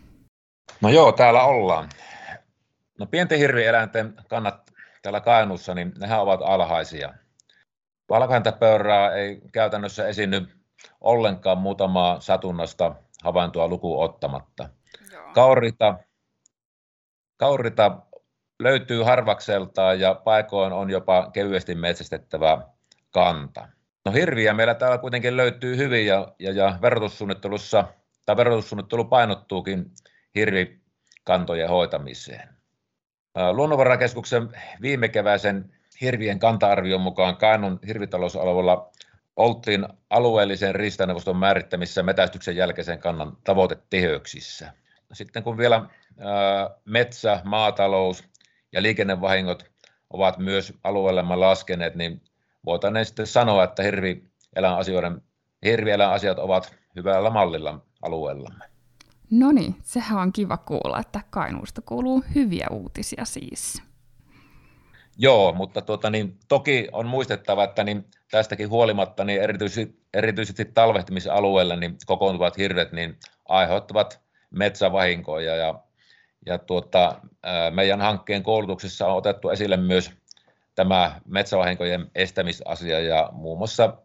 No 0.80 0.88
joo, 0.88 1.12
täällä 1.12 1.44
ollaan. 1.44 1.88
No 2.98 3.06
pienten 3.06 3.38
hirvieläinten 3.38 4.14
kannat 4.28 4.70
täällä 5.02 5.20
Kainuussa, 5.20 5.74
niin 5.74 5.92
nehän 5.98 6.20
ovat 6.20 6.40
alhaisia. 6.44 7.14
Valkohäntäpeuraa 8.10 9.12
ei 9.12 9.40
käytännössä 9.52 10.08
esiinny 10.08 10.46
ollenkaan 11.00 11.58
muutamaa 11.58 12.20
satunnasta 12.20 12.94
havaintoa 13.24 13.68
lukuun 13.68 14.04
ottamatta. 14.04 14.68
Kaurita, 15.34 15.98
kaurita 17.36 17.96
löytyy 18.58 19.02
harvakseltaan 19.02 20.00
ja 20.00 20.14
paikoin 20.14 20.72
on 20.72 20.90
jopa 20.90 21.30
kevyesti 21.32 21.74
metsästettävä 21.74 22.62
kanta. 23.10 23.68
No 24.04 24.12
hirviä 24.12 24.54
meillä 24.54 24.74
täällä 24.74 24.98
kuitenkin 24.98 25.36
löytyy 25.36 25.76
hyvin 25.76 26.06
ja, 26.06 26.34
ja, 26.38 26.52
ja 26.52 26.78
verotussuunnittelussa, 26.82 27.84
tai 28.26 28.36
verotussuunnittelu 28.36 29.04
painottuukin 29.04 29.90
hirvikantojen 30.34 31.68
hoitamiseen. 31.68 32.48
Luonnonvarakeskuksen 33.52 34.48
viime 34.82 35.08
keväisen 35.08 35.72
hirvien 36.00 36.38
kanta-arvion 36.38 37.00
mukaan 37.00 37.36
Kainon 37.36 37.78
hirvitalousalueella 37.86 38.90
oltiin 39.36 39.88
alueellisen 40.10 40.74
riistaneuvoston 40.74 41.36
määrittämissä 41.36 42.02
metästyksen 42.02 42.56
jälkeisen 42.56 42.98
kannan 42.98 43.36
tavoiteteheyksissä. 43.44 44.72
Sitten 45.12 45.42
kun 45.42 45.58
vielä 45.58 45.86
metsä, 46.84 47.40
maatalous 47.44 48.24
ja 48.72 48.82
liikennevahingot 48.82 49.64
ovat 50.10 50.38
myös 50.38 50.72
alueellemme 50.84 51.36
laskeneet, 51.36 51.94
niin 51.94 52.22
voitaneen 52.66 53.06
sitten 53.06 53.26
sanoa, 53.26 53.64
että 53.64 53.82
hirvieläinasioiden, 53.82 55.22
hirvieläinasiat 55.64 56.38
ovat 56.38 56.74
hyvällä 56.96 57.30
mallilla 57.30 57.84
alueellamme. 58.02 58.64
No 59.30 59.52
niin, 59.52 59.76
sehän 59.82 60.18
on 60.18 60.32
kiva 60.32 60.56
kuulla, 60.56 61.00
että 61.00 61.20
Kainuusta 61.30 61.82
kuuluu 61.82 62.24
hyviä 62.34 62.66
uutisia 62.70 63.24
siis. 63.24 63.82
Joo, 65.18 65.52
mutta 65.52 65.82
tuota, 65.82 66.10
niin, 66.10 66.38
toki 66.48 66.88
on 66.92 67.06
muistettava, 67.06 67.64
että 67.64 67.84
niin, 67.84 68.04
tästäkin 68.30 68.70
huolimatta 68.70 69.24
niin 69.24 69.42
erityisesti, 69.42 70.02
erityisesti 70.14 70.64
talvehtimisalueelle 70.64 71.76
niin 71.76 71.96
kokoontuvat 72.06 72.58
hirret 72.58 72.92
niin 72.92 73.18
aiheuttavat 73.48 74.20
metsävahinkoja 74.50 75.56
ja, 75.56 75.80
ja 76.46 76.58
tuota, 76.58 77.20
meidän 77.70 78.00
hankkeen 78.00 78.42
koulutuksessa 78.42 79.06
on 79.06 79.16
otettu 79.16 79.50
esille 79.50 79.76
myös 79.76 80.10
tämä 80.74 81.20
metsävahinkojen 81.24 82.10
estämisasia 82.14 83.00
ja 83.00 83.28
muun 83.32 83.58
muassa 83.58 83.96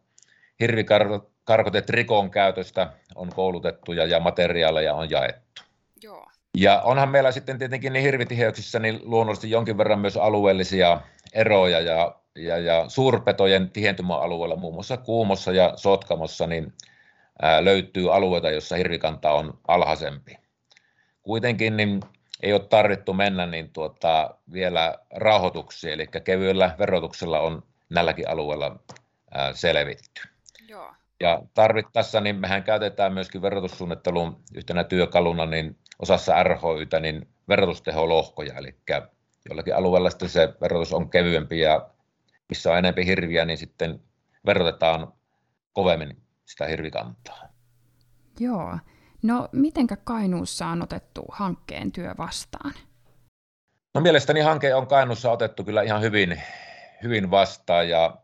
hirvikartat 0.59 1.27
karkotetrikon 1.43 2.31
käytöstä 2.31 2.93
on 3.15 3.29
koulutettu 3.29 3.93
ja, 3.93 4.05
ja 4.05 4.19
materiaaleja 4.19 4.93
on 4.93 5.09
jaettu. 5.09 5.62
Joo. 6.03 6.27
Ja 6.57 6.81
onhan 6.81 7.09
meillä 7.09 7.31
sitten 7.31 7.57
tietenkin 7.57 7.93
niin 7.93 8.03
hirvitiheyksissä 8.03 8.79
niin 8.79 9.00
luonnollisesti 9.03 9.51
jonkin 9.51 9.77
verran 9.77 10.00
myös 10.00 10.17
alueellisia 10.17 11.01
eroja 11.33 11.79
ja, 11.79 12.15
ja, 12.36 12.57
ja 12.57 12.86
suurpetojen 12.88 13.69
tihentymäalueella, 13.69 14.55
muun 14.55 14.74
muassa 14.74 14.97
Kuumossa 14.97 15.51
ja 15.51 15.74
Sotkamossa, 15.75 16.47
niin 16.47 16.74
ää, 17.41 17.65
löytyy 17.65 18.15
alueita, 18.15 18.51
joissa 18.51 18.75
hirvikanta 18.75 19.31
on 19.31 19.59
alhaisempi. 19.67 20.38
Kuitenkin 21.24 21.77
niin 21.77 22.00
ei 22.44 22.53
ole 22.53 22.67
tarvittu 22.70 23.13
mennä 23.13 23.46
niin 23.46 23.70
tuota, 23.70 24.36
vielä 24.53 24.96
rahoituksiin, 25.15 25.94
eli 25.94 26.08
kevyellä 26.24 26.75
verotuksella 26.79 27.39
on 27.39 27.63
nälläkin 27.89 28.29
alueella 28.29 28.79
ää, 29.32 29.53
selvitty. 29.53 30.22
Joo. 30.67 30.94
Ja 31.20 31.41
tarvittaessa 31.53 32.22
niin 32.22 32.36
mehän 32.36 32.63
käytetään 32.63 33.13
myöskin 33.13 33.41
verotussuunnittelun 33.41 34.39
yhtenä 34.56 34.84
työkaluna 34.84 35.46
niin 35.46 35.77
osassa 36.00 36.44
RHYtä 36.44 37.00
niin 37.00 37.27
verotusteholohkoja, 37.50 38.58
eli 38.58 38.75
jollakin 39.50 39.75
alueella 39.75 40.10
sitten 40.10 40.29
se 40.29 40.53
verotus 40.62 40.94
on 40.94 41.10
kevyempi 41.10 41.60
ja 41.60 41.89
missä 42.50 42.72
on 42.72 42.77
enemmän 42.77 43.06
hirviä, 43.06 43.46
niin 43.46 43.58
sitten 43.58 44.00
verotetaan 44.46 45.13
kovemmin 45.74 46.17
sitä 46.46 46.65
hirvikantaa. 46.65 47.48
Joo. 48.39 48.77
No, 49.24 49.50
mitenkä 49.51 49.95
Kainuussa 49.95 50.67
on 50.67 50.81
otettu 50.81 51.25
hankkeen 51.31 51.91
työ 51.91 52.15
vastaan? 52.17 52.74
No 53.93 54.01
mielestäni 54.01 54.39
hanke 54.39 54.75
on 54.75 54.88
Kainuussa 54.88 55.31
otettu 55.31 55.63
kyllä 55.63 55.81
ihan 55.81 56.01
hyvin, 56.01 56.41
hyvin 57.03 57.31
vastaan 57.31 57.89
ja 57.89 58.17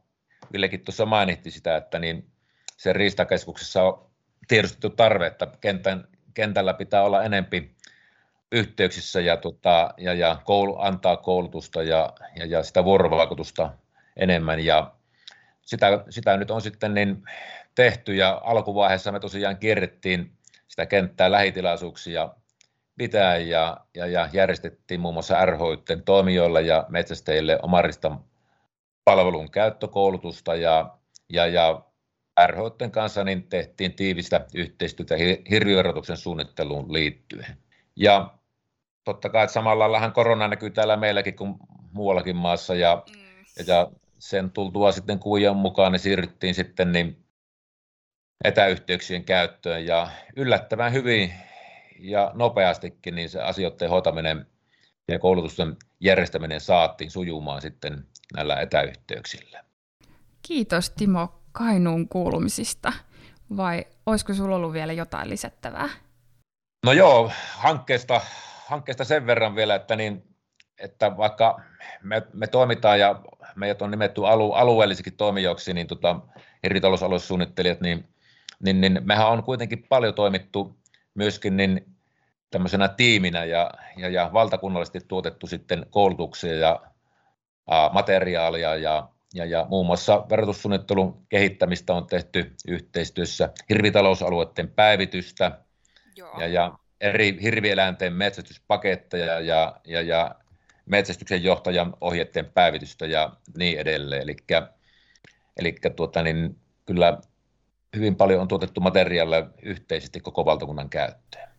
Villekin 0.53 0.79
tuossa 0.85 1.05
mainitti 1.05 1.51
sitä, 1.51 1.77
että 1.77 1.99
niin 1.99 2.31
sen 2.77 2.95
riistakeskuksessa 2.95 3.83
on 3.83 4.09
tiedostettu 4.47 4.89
tarve, 4.89 5.27
että 5.27 5.47
kentän, 5.61 6.07
kentällä 6.33 6.73
pitää 6.73 7.03
olla 7.03 7.23
enempi 7.23 7.75
yhteyksissä 8.51 9.21
ja, 9.21 9.37
tota, 9.37 9.93
ja, 9.97 10.13
ja 10.13 10.41
koulu, 10.45 10.75
antaa 10.79 11.17
koulutusta 11.17 11.83
ja, 11.83 12.13
ja, 12.35 12.45
ja 12.45 12.63
sitä 12.63 12.83
vuorovaikutusta 12.83 13.73
enemmän 14.17 14.59
ja 14.59 14.91
sitä, 15.61 16.03
sitä 16.09 16.37
nyt 16.37 16.51
on 16.51 16.61
sitten 16.61 16.93
niin 16.93 17.23
tehty 17.75 18.15
ja 18.15 18.41
alkuvaiheessa 18.43 19.11
me 19.11 19.19
tosiaan 19.19 19.57
kierrettiin 19.57 20.31
kenttää 20.89 21.31
lähitilaisuuksia 21.31 22.29
pitää 22.97 23.37
ja, 23.37 23.77
ja, 23.95 24.07
ja 24.07 24.29
järjestettiin 24.33 24.99
muun 24.99 25.13
muassa 25.13 25.45
RHYtten 25.45 26.03
toimijoille 26.03 26.61
ja 26.61 26.85
metsästäjille 26.89 27.59
omarista 27.61 28.17
palvelun 29.05 29.51
käyttökoulutusta 29.51 30.55
ja, 30.55 30.97
ja, 31.29 31.47
ja 31.47 31.83
RHYtten 32.47 32.91
kanssa 32.91 33.23
niin 33.23 33.43
tehtiin 33.43 33.93
tiivistä 33.93 34.45
yhteistyötä 34.55 35.15
hirviverotuksen 35.49 36.17
suunnitteluun 36.17 36.93
liittyen. 36.93 37.57
Ja 37.95 38.33
totta 39.03 39.29
kai, 39.29 39.43
että 39.43 39.53
samalla 39.53 39.79
laillahan 39.79 40.13
korona 40.13 40.47
näkyy 40.47 40.69
täällä 40.69 40.97
meilläkin 40.97 41.35
kuin 41.35 41.55
muuallakin 41.91 42.35
maassa 42.35 42.75
ja, 42.75 43.03
mm. 43.09 43.65
ja 43.67 43.91
sen 44.19 44.51
tultua 44.51 44.91
sitten 44.91 45.19
kuvien 45.19 45.55
mukaan 45.55 45.91
niin 45.91 45.99
siirryttiin 45.99 46.55
sitten 46.55 46.91
niin 46.91 47.22
etäyhteyksien 48.43 49.23
käyttöön 49.23 49.85
ja 49.85 50.09
yllättävän 50.35 50.93
hyvin 50.93 51.33
ja 51.99 52.31
nopeastikin 52.33 53.15
niin 53.15 53.29
se 53.29 53.41
asioiden 53.41 53.89
hoitaminen 53.89 54.47
ja 55.07 55.19
koulutusten 55.19 55.75
järjestäminen 55.99 56.61
saatiin 56.61 57.11
sujumaan 57.11 57.61
sitten 57.61 58.07
näillä 58.33 58.61
etäyhteyksillä. 58.61 59.63
Kiitos 60.41 60.89
Timo 60.89 61.39
Kainuun 61.51 62.09
kuulumisista. 62.09 62.93
Vai 63.57 63.85
olisiko 64.05 64.33
sinulla 64.33 64.55
ollut 64.55 64.73
vielä 64.73 64.93
jotain 64.93 65.29
lisättävää? 65.29 65.89
No 66.85 66.91
joo, 66.91 67.31
hankkeesta, 67.57 68.21
hankkeesta 68.65 69.03
sen 69.03 69.25
verran 69.25 69.55
vielä, 69.55 69.75
että, 69.75 69.95
niin, 69.95 70.23
että 70.79 71.17
vaikka 71.17 71.61
me, 72.03 72.21
me 72.33 72.47
toimitaan 72.47 72.99
ja 72.99 73.21
meidät 73.55 73.81
on 73.81 73.91
nimetty 73.91 74.27
alu, 74.27 74.53
alueellisikin 74.53 75.17
toimijoiksi, 75.17 75.73
niin 75.73 75.87
tota, 75.87 76.19
eri 76.63 76.81
talousaluesuunnittelijat, 76.81 77.81
niin 77.81 78.12
niin, 78.63 78.81
niin 78.81 79.01
mehän 79.03 79.27
on 79.27 79.43
kuitenkin 79.43 79.85
paljon 79.89 80.13
toimittu 80.13 80.77
myöskin 81.13 81.57
niin 81.57 81.95
tämmöisenä 82.51 82.87
tiiminä 82.87 83.45
ja, 83.45 83.71
ja, 83.97 84.09
ja 84.09 84.29
valtakunnallisesti 84.33 84.99
tuotettu 85.07 85.47
sitten 85.47 85.85
koulutuksia 85.89 86.55
ja 86.55 86.81
a, 87.67 87.89
materiaalia 87.89 88.75
ja, 88.75 89.07
ja, 89.33 89.45
ja 89.45 89.65
muun 89.69 89.85
muassa 89.85 90.25
verotussuunnittelun 90.29 91.25
kehittämistä 91.29 91.93
on 91.93 92.07
tehty 92.07 92.53
yhteistyössä 92.67 93.49
hirvitalousalueiden 93.69 94.69
päivitystä 94.69 95.59
Joo. 96.15 96.39
ja, 96.39 96.47
ja 96.47 96.77
eri 97.01 97.37
hirvieläinten 97.41 98.13
metsästyspaketteja 98.13 99.39
ja, 99.39 99.75
ja, 99.85 100.01
ja 100.01 100.35
metsästyksen 100.85 101.43
johtajan 101.43 101.93
ohjeiden 102.01 102.45
päivitystä 102.45 103.05
ja 103.05 103.33
niin 103.57 103.79
edelleen. 103.79 104.21
Eli, 104.21 104.35
eli 105.57 105.75
tuota, 105.95 106.23
niin 106.23 106.55
kyllä 106.85 107.17
hyvin 107.95 108.15
paljon 108.15 108.41
on 108.41 108.47
tuotettu 108.47 108.81
materiaalia 108.81 109.45
yhteisesti 109.61 110.19
koko 110.19 110.45
valtakunnan 110.45 110.89
käyttöön. 110.89 111.49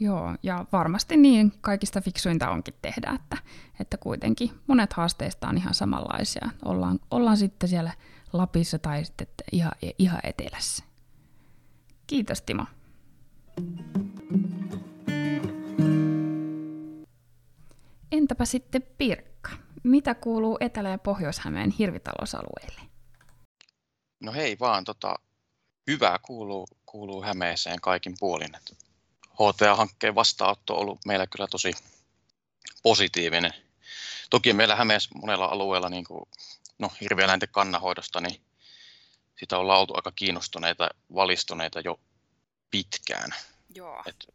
Joo, 0.00 0.34
ja 0.42 0.64
varmasti 0.72 1.16
niin 1.16 1.52
kaikista 1.60 2.00
fiksuinta 2.00 2.50
onkin 2.50 2.74
tehdä, 2.82 3.18
että, 3.20 3.36
että 3.80 3.96
kuitenkin 3.96 4.50
monet 4.66 4.92
haasteista 4.92 5.48
on 5.48 5.56
ihan 5.56 5.74
samanlaisia. 5.74 6.48
Ollaan, 6.64 6.98
ollaan 7.10 7.36
sitten 7.36 7.68
siellä 7.68 7.92
Lapissa 8.32 8.78
tai 8.78 9.04
sitten 9.04 9.26
ihan, 9.52 9.72
ihan 9.98 10.20
etelässä. 10.22 10.84
Kiitos 12.06 12.42
Timo. 12.42 12.64
Entäpä 18.12 18.44
sitten 18.44 18.82
Pirkka? 18.98 19.50
Mitä 19.82 20.14
kuuluu 20.14 20.58
Etelä- 20.60 20.90
ja 20.90 20.98
Pohjois-Hämeen 20.98 21.70
hirvitalousalueille? 21.70 22.80
No 24.24 24.32
hei 24.32 24.56
vaan, 24.60 24.84
tota, 24.84 25.14
hyvää 25.86 26.18
kuuluu, 26.22 26.68
kuuluu 26.86 27.22
Hämeeseen 27.22 27.80
kaikin 27.80 28.14
puolin. 28.20 28.56
HTA-hankkeen 29.32 30.14
vastaanotto 30.14 30.74
on 30.74 30.80
ollut 30.80 31.04
meillä 31.06 31.26
kyllä 31.26 31.46
tosi 31.46 31.72
positiivinen. 32.82 33.54
Toki 34.30 34.52
meillä 34.52 34.76
Hämeessä 34.76 35.10
monella 35.14 35.44
alueella 35.44 35.88
niin 35.88 36.04
kuin, 36.04 36.28
no, 36.78 36.90
hirvieläinten 37.00 37.48
kannanhoidosta, 37.52 38.20
niin 38.20 38.40
sitä 39.38 39.58
ollaan 39.58 39.80
oltu 39.80 39.94
aika 39.96 40.12
kiinnostuneita, 40.12 40.88
valistuneita 41.14 41.80
jo 41.80 42.00
pitkään. 42.70 43.30
Joo. 43.74 44.02
Et 44.06 44.26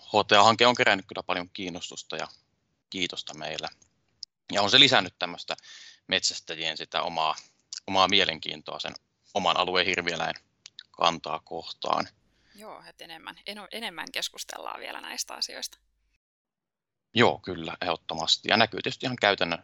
HTA-hanke 0.00 0.66
on 0.66 0.74
kerännyt 0.74 1.06
kyllä 1.06 1.22
paljon 1.22 1.50
kiinnostusta 1.50 2.16
ja 2.16 2.28
kiitosta 2.90 3.34
meillä. 3.34 3.68
Ja 4.52 4.62
on 4.62 4.70
se 4.70 4.80
lisännyt 4.80 5.18
tämmöistä 5.18 5.56
metsästäjien 6.06 6.76
sitä 6.76 7.02
omaa, 7.02 7.34
omaa 7.86 8.08
mielenkiintoa 8.08 8.78
sen 8.78 8.94
oman 9.34 9.56
alueen 9.56 9.86
hirvieläin 9.86 10.34
kantaa 10.96 11.40
kohtaan. 11.44 12.08
Joo, 12.54 12.82
että 12.88 13.04
enemmän, 13.04 13.36
enemmän 13.72 14.12
keskustellaan 14.12 14.80
vielä 14.80 15.00
näistä 15.00 15.34
asioista. 15.34 15.78
Joo, 17.14 17.38
kyllä, 17.38 17.76
ehdottomasti. 17.82 18.48
Ja 18.48 18.56
näkyy 18.56 18.82
tietysti 18.82 19.06
ihan 19.06 19.16
käytännön 19.20 19.62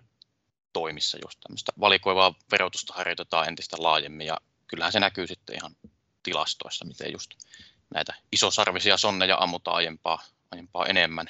toimissa 0.73 1.19
just 1.25 1.41
tämmöistä 1.41 1.73
valikoivaa 1.81 2.35
verotusta 2.51 2.95
harjoitetaan 2.95 3.49
entistä 3.49 3.77
laajemmin 3.81 4.27
ja 4.27 4.39
kyllähän 4.67 4.93
se 4.93 5.01
näkyy 5.01 5.27
sitten 5.27 5.57
ihan 5.57 5.77
tilastoissa, 6.23 6.85
miten 6.85 7.13
just 7.13 7.31
näitä 7.95 8.15
isosarvisia 8.33 8.97
sonneja 8.97 9.37
ammutaan 9.41 9.77
aiempaa, 9.77 10.23
aiempaa 10.51 10.87
enemmän. 10.87 11.27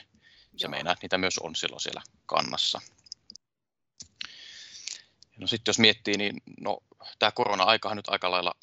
Se 0.57 0.69
meinaa, 0.69 0.93
että 0.93 1.05
niitä 1.05 1.19
myös 1.19 1.39
on 1.39 1.57
silloin 1.57 1.81
siellä 1.81 2.03
kannassa. 2.27 2.81
No 5.39 5.47
sitten 5.47 5.71
jos 5.71 5.79
miettii, 5.79 6.17
niin 6.17 6.43
no, 6.61 6.79
tämä 7.19 7.33
korona-aikahan 7.33 7.97
nyt 7.97 8.09
aika 8.09 8.31
lailla 8.31 8.55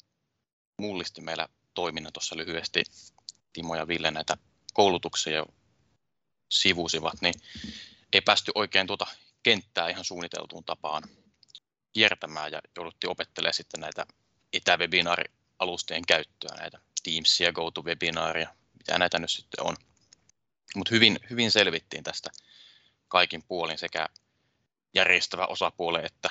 mullisti 0.80 1.20
meillä 1.20 1.48
toiminnan 1.74 2.12
tuossa 2.12 2.36
lyhyesti. 2.36 2.84
Timo 3.52 3.76
ja 3.76 3.88
Ville 3.88 4.10
näitä 4.10 4.36
koulutuksia 4.72 5.46
sivusivat, 6.48 7.20
niin 7.20 7.34
ei 8.12 8.20
päästy 8.20 8.52
oikein 8.54 8.86
tuota 8.86 9.06
kenttää 9.42 9.88
ihan 9.88 10.04
suunniteltuun 10.04 10.64
tapaan 10.64 11.02
kiertämään 11.92 12.52
ja 12.52 12.60
jouduttiin 12.76 13.10
opettelemaan 13.10 13.54
sitten 13.54 13.80
näitä 13.80 14.06
etäwebinaarialustojen 14.52 16.06
käyttöä, 16.06 16.56
näitä 16.56 16.78
Teamsia, 17.02 17.52
GoToWebinaaria, 17.52 18.54
mitä 18.78 18.98
näitä 18.98 19.18
nyt 19.18 19.30
sitten 19.30 19.66
on. 19.66 19.76
Mutta 20.76 20.94
hyvin, 20.94 21.18
hyvin 21.30 21.50
selvittiin 21.50 22.04
tästä 22.04 22.30
kaikin 23.08 23.42
puolin 23.42 23.78
sekä 23.78 24.08
järjestävä 24.94 25.46
osapuole 25.46 25.98
että 25.98 26.30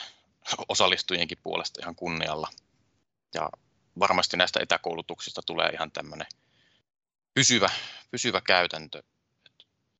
osallistujienkin 0.67 1.37
puolesta 1.43 1.79
ihan 1.83 1.95
kunnialla. 1.95 2.47
Ja 3.33 3.49
varmasti 3.99 4.37
näistä 4.37 4.59
etäkoulutuksista 4.63 5.41
tulee 5.45 5.69
ihan 5.69 5.91
tämmöinen 5.91 6.27
pysyvä, 7.33 7.69
pysyvä 8.11 8.41
käytäntö. 8.41 9.03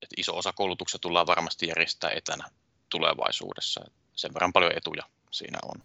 Et 0.02 0.10
iso 0.18 0.38
osa 0.38 0.54
koulutuksesta 0.54 1.02
tullaan 1.02 1.28
varmasti 1.28 1.68
järjestää 1.68 2.12
etänä 2.16 2.50
tulevaisuudessa. 2.90 3.82
Sen 4.16 4.34
verran 4.34 4.54
paljon 4.54 4.78
etuja 4.78 5.04
siinä 5.32 5.60
on. 5.64 5.82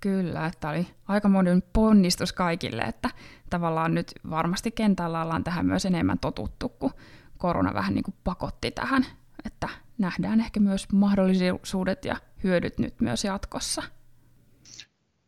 Kyllä, 0.00 0.46
että 0.46 0.68
oli 0.68 0.86
aika 1.08 1.28
monen 1.28 1.62
ponnistus 1.72 2.32
kaikille, 2.32 2.82
että 2.82 3.10
tavallaan 3.50 3.94
nyt 3.94 4.12
varmasti 4.30 4.70
kentällä 4.70 5.22
ollaan 5.22 5.44
tähän 5.44 5.66
myös 5.66 5.84
enemmän 5.84 6.18
totuttu, 6.18 6.68
kun 6.68 6.94
korona 7.38 7.74
vähän 7.74 7.94
niin 7.94 8.04
kuin 8.04 8.14
pakotti 8.24 8.70
tähän, 8.70 9.06
että 9.44 9.68
nähdään 9.98 10.40
ehkä 10.40 10.60
myös 10.60 10.92
mahdollisuudet 10.92 12.04
ja 12.04 12.16
hyödyt 12.44 12.78
nyt 12.78 13.00
myös 13.00 13.24
jatkossa. 13.24 13.82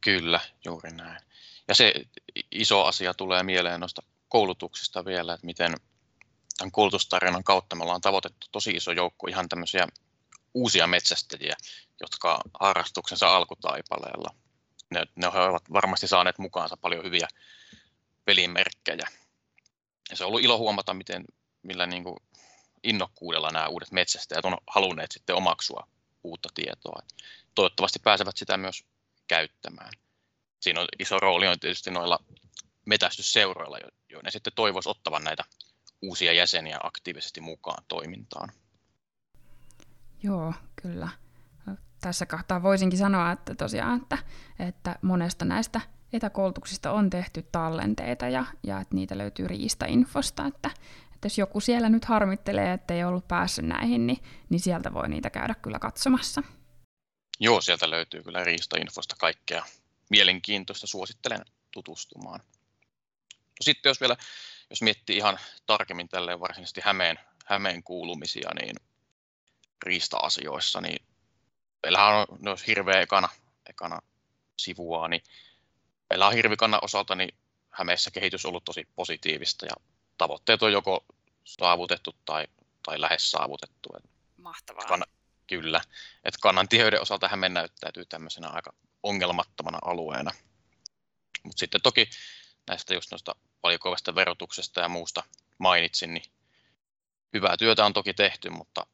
Kyllä, 0.01 0.41
juuri 0.65 0.91
näin. 0.91 1.21
Ja 1.69 1.75
se 1.75 1.95
iso 2.51 2.85
asia 2.85 3.15
tulee 3.15 3.43
mieleen 3.43 3.81
noista 3.81 4.03
koulutuksista 4.29 5.05
vielä, 5.05 5.35
että 5.35 5.47
miten 5.47 5.75
tämän 6.57 6.73
koulutustarjonnan 6.73 7.45
kautta 7.45 7.77
me 7.77 7.83
ollaan 7.83 8.01
tavoitettu 8.01 8.47
tosi 8.53 8.71
iso 8.71 8.93
joukko 8.93 9.27
ihan 9.27 9.49
tämmöisiä 9.49 9.87
uusia 10.55 10.87
metsästäjiä, 10.87 11.57
jotka 12.01 12.41
harrastuksensa 12.61 13.37
alkutaipaleella. 13.37 14.35
Ne, 14.91 15.07
ne 15.17 15.29
ovat 15.29 15.73
varmasti 15.73 16.09
saaneet 16.09 16.39
mukaansa 16.39 16.77
paljon 16.77 17.05
hyviä 17.05 17.29
pelimerkkejä. 18.25 19.07
Ja 20.11 20.17
se 20.17 20.25
on 20.25 20.29
ollut 20.29 20.45
ilo 20.45 20.59
huomata, 20.59 20.95
miten, 20.95 21.25
millä 21.63 21.87
niin 21.87 22.05
kuin 22.05 22.17
innokkuudella 22.83 23.51
nämä 23.51 23.69
uudet 23.69 23.93
metsästäjät 23.93 24.45
on 24.45 24.57
halunneet 24.67 25.13
sitten 25.13 25.37
omaksua 25.37 25.89
uutta 26.25 26.49
tietoa. 26.55 27.03
Toivottavasti 27.55 27.99
pääsevät 27.99 28.37
sitä 28.37 28.57
myös 28.57 28.85
käyttämään. 29.29 29.93
Siinä 30.65 30.81
on 30.81 30.87
iso 30.99 31.19
rooli 31.19 31.49
on 31.49 31.61
tietysti 31.61 31.91
noilla 31.91 32.19
metästysseuroilla, 32.87 33.79
joiden 34.11 34.33
sitten 34.33 34.53
toivoisi 34.57 34.89
ottavan 34.89 35.25
näitä 35.25 35.45
uusia 36.03 36.33
jäseniä 36.33 36.79
aktiivisesti 36.83 37.41
mukaan 37.41 37.85
toimintaan. 37.89 38.49
Joo, 40.23 40.55
kyllä. 40.83 41.09
Tässä 42.01 42.27
kohtaa 42.27 42.63
voisinkin 42.63 42.99
sanoa, 42.99 43.33
että 43.33 43.55
tosiaan, 43.55 44.03
että, 44.03 44.19
että 44.59 44.99
monesta 45.03 45.45
näistä 45.45 45.81
etäkoulutuksista 46.13 46.93
on 46.93 47.11
tehty 47.11 47.43
tallenteita 47.53 48.29
ja, 48.29 48.45
ja 48.63 48.81
että 48.81 48.95
niitä 48.95 49.19
löytyy 49.19 49.49
Riista-infosta, 49.49 50.47
että, 50.47 50.71
että 51.15 51.27
jos 51.27 51.39
joku 51.39 51.61
siellä 51.61 51.89
nyt 51.89 52.05
harmittelee, 52.05 52.73
että 52.73 52.95
ei 52.95 53.05
ollut 53.05 53.29
päässyt 53.29 53.65
näihin, 53.65 54.07
niin, 54.07 54.19
niin 54.49 54.61
sieltä 54.61 54.95
voi 54.95 55.09
niitä 55.09 55.31
käydä 55.31 55.55
kyllä 55.55 55.79
katsomassa. 55.79 56.43
Joo, 57.41 57.61
sieltä 57.61 57.91
löytyy 57.91 58.23
kyllä 58.23 58.45
Riista-infosta 58.45 59.17
kaikkea 59.19 59.65
mielenkiintoista, 60.11 60.87
suosittelen 60.87 61.45
tutustumaan. 61.71 62.41
No 63.35 63.61
sitten 63.61 63.91
jos 63.91 64.01
vielä, 64.01 64.17
jos 64.71 64.83
miettii 64.83 65.17
ihan 65.17 65.39
tarkemmin 65.67 66.09
tälleen 66.09 66.41
varsinaisesti 66.41 66.81
Hämeen, 66.85 67.21
Hämeen 67.47 67.83
kuulumisia, 67.83 68.51
niin 68.55 68.77
riista-asioissa, 69.83 70.81
niin 70.81 71.07
meillähän 71.83 72.15
on, 72.15 72.49
olisi 72.49 72.67
hirveä 72.67 73.01
ekana, 73.01 73.29
ekana 73.69 74.01
sivua, 74.59 75.09
niin 75.09 75.23
meillä 76.11 76.27
on 76.27 76.33
hirvikannan 76.33 76.85
osalta 76.85 77.15
niin 77.15 77.35
Hämeessä 77.71 78.11
kehitys 78.11 78.47
ollut 78.47 78.65
tosi 78.65 78.89
positiivista 78.97 79.67
ja 79.67 79.75
tavoitteet 80.19 80.63
on 80.63 80.73
joko 80.73 81.05
saavutettu 81.45 82.17
tai, 82.25 82.47
tai 82.83 83.01
lähes 83.01 83.31
saavutettu. 83.31 83.89
Mahtavaa. 84.37 84.85
Kann, 84.85 85.03
kyllä. 85.47 85.81
Että 86.25 86.39
kannan 86.43 86.69
tiheyden 86.69 87.03
osalta 87.03 87.29
Hämeen 87.29 87.55
näyttäytyy 87.55 88.05
tämmöisenä 88.05 88.49
aika 88.49 88.73
ongelmattomana 89.05 89.79
alueena. 89.83 90.31
Mutta 91.43 91.59
sitten 91.59 91.83
toki 91.83 92.11
näistä 92.67 92.95
just 92.95 93.11
noista 93.11 93.35
valikoivasta 93.63 94.15
verotuksesta 94.15 94.81
ja 94.81 94.89
muusta 94.89 95.23
mainitsin, 95.59 96.15
niin 96.15 96.25
hyvää 97.33 97.57
työtä 97.57 97.87
on 97.87 97.93
toki 97.93 98.15
tehty, 98.15 98.51
mutta 98.51 98.87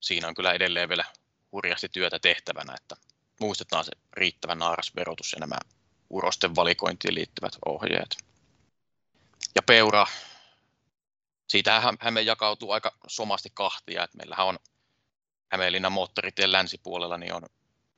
siinä 0.00 0.28
on 0.28 0.34
kyllä 0.34 0.52
edelleen 0.52 0.88
vielä 0.88 1.04
hurjasti 1.52 1.88
työtä 1.88 2.18
tehtävänä, 2.18 2.74
että 2.76 2.96
muistetaan 3.40 3.84
se 3.84 3.92
riittävä 4.12 4.54
naarasverotus 4.54 5.32
ja 5.32 5.40
nämä 5.40 5.58
urosten 6.10 6.56
valikointiin 6.56 7.14
liittyvät 7.14 7.52
ohjeet. 7.66 8.16
Ja 9.54 9.62
peura, 9.66 10.06
siitähän 11.48 11.96
Häme 12.00 12.20
jakautuu 12.20 12.70
aika 12.70 12.96
somasti 13.06 13.50
kahtia, 13.54 14.04
että 14.04 14.16
meillähän 14.16 14.46
on 14.46 14.58
Hämeenlinnan 15.52 15.92
moottoritien 15.92 16.52
länsipuolella 16.52 17.18
niin 17.18 17.34
on 17.34 17.42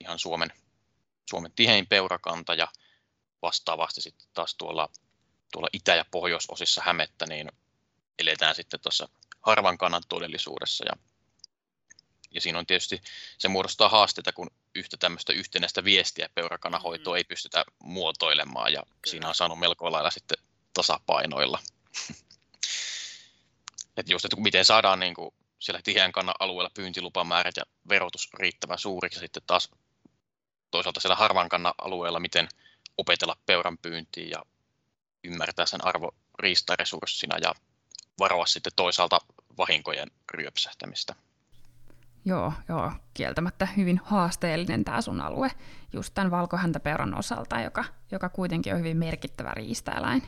ihan 0.01 0.19
Suomen, 0.19 0.53
Suomen 1.31 1.53
tihein 1.53 1.87
peurakanta 1.87 2.55
ja 2.55 2.69
vastaavasti 3.43 4.01
sitten 4.01 4.29
taas 4.35 4.55
tuolla, 4.55 4.89
tuolla 5.53 5.69
itä- 5.73 5.95
ja 5.95 6.05
pohjoisosissa 6.11 6.83
Hämettä 6.85 7.27
niin 7.27 7.49
eletään 8.19 8.55
sitten 8.55 8.81
tuossa 8.81 9.09
harvan 9.41 9.79
kannan 9.79 10.03
todellisuudessa 10.09 10.85
ja 10.85 10.93
ja 12.35 12.41
siinä 12.41 12.59
on 12.59 12.67
tietysti, 12.67 13.03
se 13.39 13.49
muodostaa 13.49 13.89
haasteita, 13.89 14.33
kun 14.33 14.51
yhtä 14.75 14.97
tämmöistä 14.97 15.33
yhtenäistä 15.33 15.85
viestiä 15.85 16.29
peurakanahoitoa 16.35 17.15
mm. 17.15 17.17
ei 17.17 17.25
pystytä 17.25 17.65
muotoilemaan, 17.83 18.73
ja 18.73 18.83
Kyllä. 18.83 19.11
siinä 19.11 19.29
on 19.29 19.35
saanut 19.35 19.59
melko 19.59 19.93
lailla 19.93 20.11
sitten 20.11 20.39
tasapainoilla. 20.75 21.59
että 23.97 24.13
just, 24.13 24.25
että 24.25 24.37
miten 24.37 24.65
saadaan 24.65 25.01
niin 25.01 25.15
kuin 25.15 25.35
siellä 25.59 25.81
tiheän 25.85 26.13
kannan 26.13 26.35
alueella 26.39 26.71
pyyntilupamäärät 26.75 27.57
ja 27.57 27.63
verotus 27.89 28.29
riittävän 28.35 28.79
suuriksi, 28.79 29.19
ja 29.19 29.21
sitten 29.21 29.43
taas 29.47 29.71
toisaalta 30.73 31.01
siellä 31.01 31.17
harvan 31.17 31.49
kannan 31.49 31.75
alueella, 31.79 32.21
miten 32.21 32.49
opetella 32.99 33.37
peuran 33.47 33.79
pyyntiin 33.79 34.31
ja 34.31 34.43
ymmärtää 35.25 35.67
sen 35.67 35.87
arvo 35.87 36.15
riistaresurssina 36.39 37.39
ja 37.39 37.55
varoa 38.19 38.47
sitten 38.47 38.73
toisaalta 38.77 39.19
vahinkojen 39.59 40.11
ryöpsähtämistä. 40.31 41.15
Joo, 42.25 42.53
joo, 42.69 42.93
kieltämättä 43.15 43.67
hyvin 43.67 44.01
haasteellinen 44.05 44.85
tämä 44.85 45.01
sun 45.01 45.21
alue, 45.21 45.51
just 45.93 46.15
tämän 46.15 46.31
valkohäntäpeuran 46.31 47.19
osalta, 47.19 47.61
joka, 47.61 47.85
joka 48.11 48.29
kuitenkin 48.29 48.73
on 48.73 48.79
hyvin 48.79 48.97
merkittävä 48.97 49.51
riistäeläin. 49.55 50.23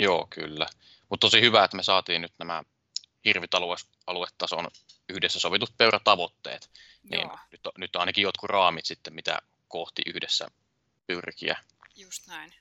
Joo, 0.00 0.26
kyllä. 0.30 0.66
Mutta 1.10 1.26
tosi 1.26 1.40
hyvä, 1.40 1.64
että 1.64 1.76
me 1.76 1.82
saatiin 1.82 2.22
nyt 2.22 2.32
nämä 2.38 2.62
hirvitaluetason 3.24 4.68
yhdessä 5.08 5.40
sovitut 5.40 5.74
peuratavoitteet. 5.78 6.70
Niin 7.10 7.30
nyt, 7.50 7.66
on, 7.66 7.72
nyt 7.78 7.96
on 7.96 8.00
ainakin 8.00 8.22
jotkut 8.22 8.50
raamit 8.50 8.84
sitten, 8.84 9.14
mitä 9.14 9.38
kohti 9.74 10.02
yhdessä 10.06 10.48
pyrkiä. 11.06 11.56
Just 11.96 12.26
näin. 12.26 12.54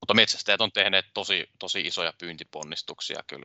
Mutta 0.00 0.14
metsästäjät 0.14 0.60
on 0.60 0.72
tehneet 0.72 1.06
tosi, 1.14 1.50
tosi 1.58 1.80
isoja 1.80 2.12
pyyntiponnistuksia 2.18 3.20
kyllä, 3.26 3.44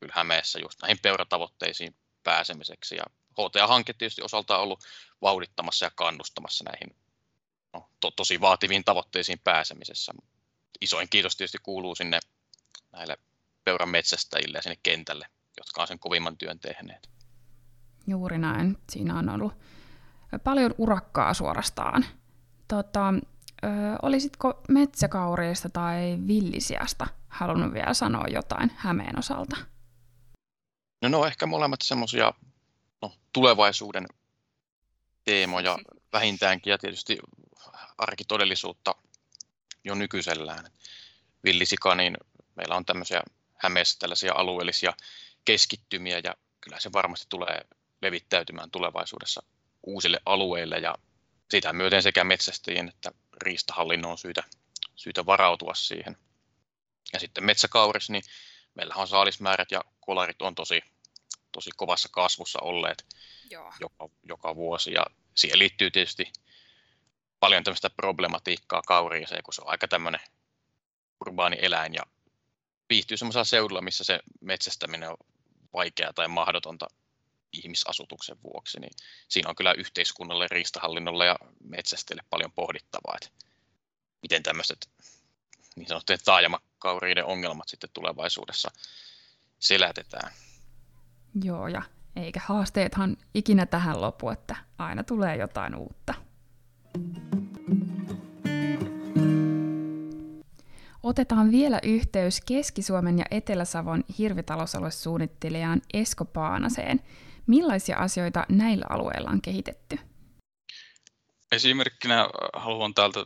kyllä 0.00 0.12
Hämeessä 0.16 0.58
just 0.58 0.82
näihin 0.82 0.98
peuratavoitteisiin 1.02 1.96
pääsemiseksi. 2.24 2.96
Ja 2.96 3.04
HTA-hanke 3.32 3.92
tietysti 3.92 4.22
osaltaan 4.22 4.60
ollut 4.60 4.84
vauhdittamassa 5.22 5.86
ja 5.86 5.90
kannustamassa 5.94 6.64
näihin 6.64 6.96
no, 7.72 7.90
to, 8.00 8.10
tosi 8.10 8.40
vaativiin 8.40 8.84
tavoitteisiin 8.84 9.38
pääsemisessä. 9.44 10.12
Isoin 10.80 11.08
kiitos 11.08 11.36
tietysti 11.36 11.58
kuuluu 11.62 11.94
sinne 11.94 12.18
näille 12.92 13.16
peuran 13.64 13.88
metsästäjille 13.88 14.58
ja 14.58 14.62
sinne 14.62 14.78
kentälle, 14.82 15.26
jotka 15.56 15.82
on 15.82 15.88
sen 15.88 15.98
kovimman 15.98 16.38
työn 16.38 16.58
tehneet. 16.58 17.08
Juuri 18.06 18.38
näin. 18.38 18.76
Siinä 18.90 19.18
on 19.18 19.28
ollut 19.28 19.52
paljon 20.44 20.74
urakkaa 20.78 21.34
suorastaan. 21.34 22.04
Tota, 22.68 23.08
ö, 23.64 23.68
olisitko 24.02 24.62
metsäkauriista 24.68 25.68
tai 25.68 26.18
villisiasta 26.26 27.06
halunnut 27.28 27.72
vielä 27.72 27.94
sanoa 27.94 28.24
jotain 28.28 28.72
Hämeen 28.76 29.18
osalta? 29.18 29.56
No, 31.02 31.08
no 31.08 31.26
ehkä 31.26 31.46
molemmat 31.46 31.82
semmoisia 31.82 32.32
no, 33.02 33.12
tulevaisuuden 33.32 34.06
teemoja 35.24 35.78
vähintäänkin 36.12 36.70
ja 36.70 36.78
tietysti 36.78 37.18
arkitodellisuutta 37.98 38.94
jo 39.84 39.94
nykyisellään. 39.94 40.64
Villisika, 41.44 41.94
niin 41.94 42.16
meillä 42.54 42.76
on 42.76 42.84
tämmöisiä 42.84 43.22
Hämeessä 43.54 43.98
tällaisia 43.98 44.32
alueellisia 44.34 44.92
keskittymiä 45.44 46.20
ja 46.24 46.34
kyllä 46.60 46.80
se 46.80 46.92
varmasti 46.92 47.26
tulee 47.28 47.60
levittäytymään 48.02 48.70
tulevaisuudessa 48.70 49.42
uusille 49.86 50.20
alueille 50.26 50.78
ja 50.78 50.94
sitä 51.50 51.72
myöten 51.72 52.02
sekä 52.02 52.24
metsästäjien 52.24 52.88
että 52.88 53.12
riistahallinnon 53.42 54.10
on 54.10 54.18
syytä, 54.18 54.42
syytä 54.96 55.26
varautua 55.26 55.74
siihen. 55.74 56.16
Ja 57.12 57.20
sitten 57.20 57.44
metsäkauris, 57.44 58.10
niin 58.10 58.22
meillä 58.74 58.94
on 58.94 59.08
saalismäärät 59.08 59.70
ja 59.70 59.84
kolarit 60.00 60.42
on 60.42 60.54
tosi 60.54 60.82
tosi 61.52 61.70
kovassa 61.76 62.08
kasvussa 62.12 62.58
olleet 62.62 63.06
Joo. 63.50 63.72
Joka, 63.80 64.08
joka 64.22 64.56
vuosi. 64.56 64.92
Ja 64.92 65.06
siihen 65.34 65.58
liittyy 65.58 65.90
tietysti 65.90 66.32
paljon 67.40 67.64
tämmöistä 67.64 67.90
problematiikkaa 67.90 68.82
kauriiseen, 68.82 69.42
kun 69.42 69.54
se 69.54 69.62
on 69.62 69.70
aika 69.70 69.88
tämmöinen 69.88 70.20
urbaani 71.20 71.56
eläin 71.62 71.94
ja 71.94 72.02
viihtyy 72.90 73.16
semmoisella 73.16 73.44
seudulla, 73.44 73.80
missä 73.80 74.04
se 74.04 74.20
metsästäminen 74.40 75.10
on 75.10 75.16
vaikeaa 75.72 76.12
tai 76.12 76.28
mahdotonta 76.28 76.86
ihmisasutuksen 77.52 78.36
vuoksi, 78.42 78.80
niin 78.80 78.92
siinä 79.28 79.48
on 79.48 79.56
kyllä 79.56 79.72
yhteiskunnalle, 79.72 80.46
riistahallinnolle 80.50 81.26
ja 81.26 81.36
metsästäjille 81.64 82.24
paljon 82.30 82.52
pohdittavaa, 82.52 83.16
että 83.22 83.46
miten 84.22 84.42
tämmöiset 84.42 84.90
niin 85.76 85.88
sanottujen 85.88 86.20
taajamakauriiden 86.24 87.24
ongelmat 87.24 87.68
sitten 87.68 87.90
tulevaisuudessa 87.92 88.70
selätetään. 89.58 90.32
Joo, 91.44 91.68
ja 91.68 91.82
eikä 92.16 92.40
haasteethan 92.46 93.16
ikinä 93.34 93.66
tähän 93.66 94.00
lopu, 94.00 94.30
että 94.30 94.56
aina 94.78 95.04
tulee 95.04 95.36
jotain 95.36 95.74
uutta. 95.74 96.14
Otetaan 101.02 101.50
vielä 101.50 101.80
yhteys 101.82 102.40
Keski-Suomen 102.40 103.18
ja 103.18 103.24
Etelä-Savon 103.30 104.04
hirvitalousaluesuunnittelijaan 104.18 105.82
Esko 105.94 106.24
Paanaseen. 106.24 107.00
Millaisia 107.48 107.96
asioita 107.96 108.44
näillä 108.48 108.86
alueilla 108.90 109.30
on 109.30 109.42
kehitetty? 109.42 109.98
Esimerkkinä 111.52 112.28
haluan 112.52 112.94
täältä 112.94 113.20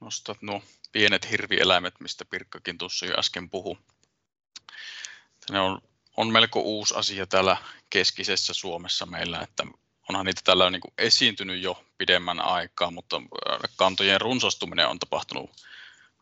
nostaa 0.00 0.34
nuo 0.40 0.62
pienet 0.92 1.30
hirvieläimet, 1.30 2.00
mistä 2.00 2.24
Pirkkakin 2.24 2.78
tuossa 2.78 3.06
jo 3.06 3.18
äsken 3.18 3.50
puhui. 3.50 3.76
Ne 5.50 5.60
on 5.60 5.80
on 6.16 6.32
melko 6.32 6.60
uusi 6.60 6.94
asia 6.94 7.26
täällä 7.26 7.56
keskisessä 7.90 8.54
Suomessa 8.54 9.06
meillä, 9.06 9.40
että 9.40 9.64
onhan 10.08 10.26
niitä 10.26 10.40
täällä 10.44 10.70
niin 10.70 10.80
esiintynyt 10.98 11.62
jo 11.62 11.84
pidemmän 11.98 12.40
aikaa, 12.40 12.90
mutta 12.90 13.22
kantojen 13.76 14.20
runsastuminen 14.20 14.88
on 14.88 14.98
tapahtunut 14.98 15.50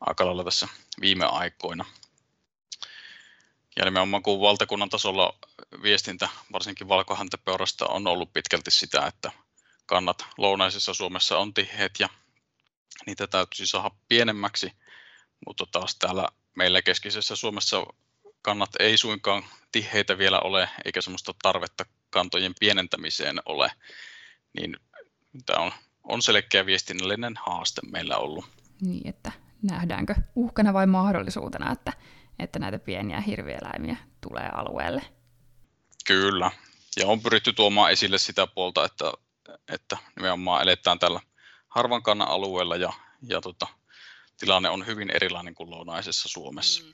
aika 0.01 0.27
lailla 0.27 0.45
tässä 0.45 0.69
viime 1.01 1.25
aikoina. 1.25 1.85
Ja 3.77 3.85
nimenomaan 3.85 4.23
kun 4.23 4.41
valtakunnan 4.41 4.89
tasolla 4.89 5.39
viestintä, 5.83 6.29
varsinkin 6.53 6.89
valkohäntäpeurasta, 6.89 7.87
on 7.87 8.07
ollut 8.07 8.33
pitkälti 8.33 8.71
sitä, 8.71 9.07
että 9.07 9.33
kannat 9.87 10.27
lounaisessa 10.39 10.95
Suomessa 10.95 11.39
on 11.39 11.55
tiheät 11.55 11.93
ja 11.99 12.09
niitä 13.07 13.27
täytyisi 13.27 13.67
saada 13.67 13.91
pienemmäksi, 14.09 14.73
mutta 15.47 15.67
taas 15.73 15.97
täällä 15.99 16.29
meillä 16.57 16.83
keskisessä 16.83 17.37
Suomessa 17.37 17.87
kannat 18.43 18.71
ei 18.81 18.99
suinkaan 18.99 19.45
tiheitä 19.73 20.19
vielä 20.19 20.41
ole, 20.41 20.69
eikä 20.85 21.01
sellaista 21.01 21.35
tarvetta 21.43 21.87
kantojen 22.11 22.55
pienentämiseen 22.61 23.41
ole, 23.47 23.71
niin 24.57 24.77
tämä 25.47 25.65
on, 25.65 25.73
on 26.05 26.23
selkeä 26.23 26.67
viestinnällinen 26.67 27.35
haaste 27.47 27.81
meillä 27.93 28.17
ollut. 28.17 28.45
Niin, 28.81 29.09
että 29.09 29.33
nähdäänkö 29.63 30.15
uhkana 30.35 30.73
vai 30.73 30.87
mahdollisuutena, 30.87 31.73
että, 31.73 31.93
että 32.39 32.59
näitä 32.59 32.79
pieniä 32.79 33.21
hirvieläimiä 33.21 33.97
tulee 34.21 34.49
alueelle? 34.55 35.03
Kyllä, 36.07 36.51
ja 36.97 37.07
on 37.07 37.21
pyritty 37.21 37.53
tuomaan 37.53 37.93
esille 37.93 38.19
sitä 38.19 38.47
puolta, 38.47 38.85
että, 38.85 39.13
että 39.69 39.97
nimenomaan 40.17 40.63
eletään 40.63 40.99
tällä 40.99 41.21
harvan 41.69 42.03
kannan 42.03 42.29
alueella 42.29 42.77
ja, 42.77 42.93
ja 43.23 43.41
tota, 43.41 43.67
tilanne 44.39 44.71
on 44.71 44.87
hyvin 44.87 45.11
erilainen 45.11 45.55
kuin 45.55 45.71
lounaisessa 45.71 46.29
Suomessa. 46.29 46.83
Mm. 46.83 46.93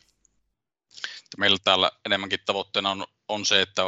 Meillä 1.39 1.59
täällä 1.65 1.91
enemmänkin 2.07 2.41
tavoitteena 2.47 2.91
on, 2.91 3.07
on 3.29 3.47
se, 3.47 3.63
että 3.63 3.83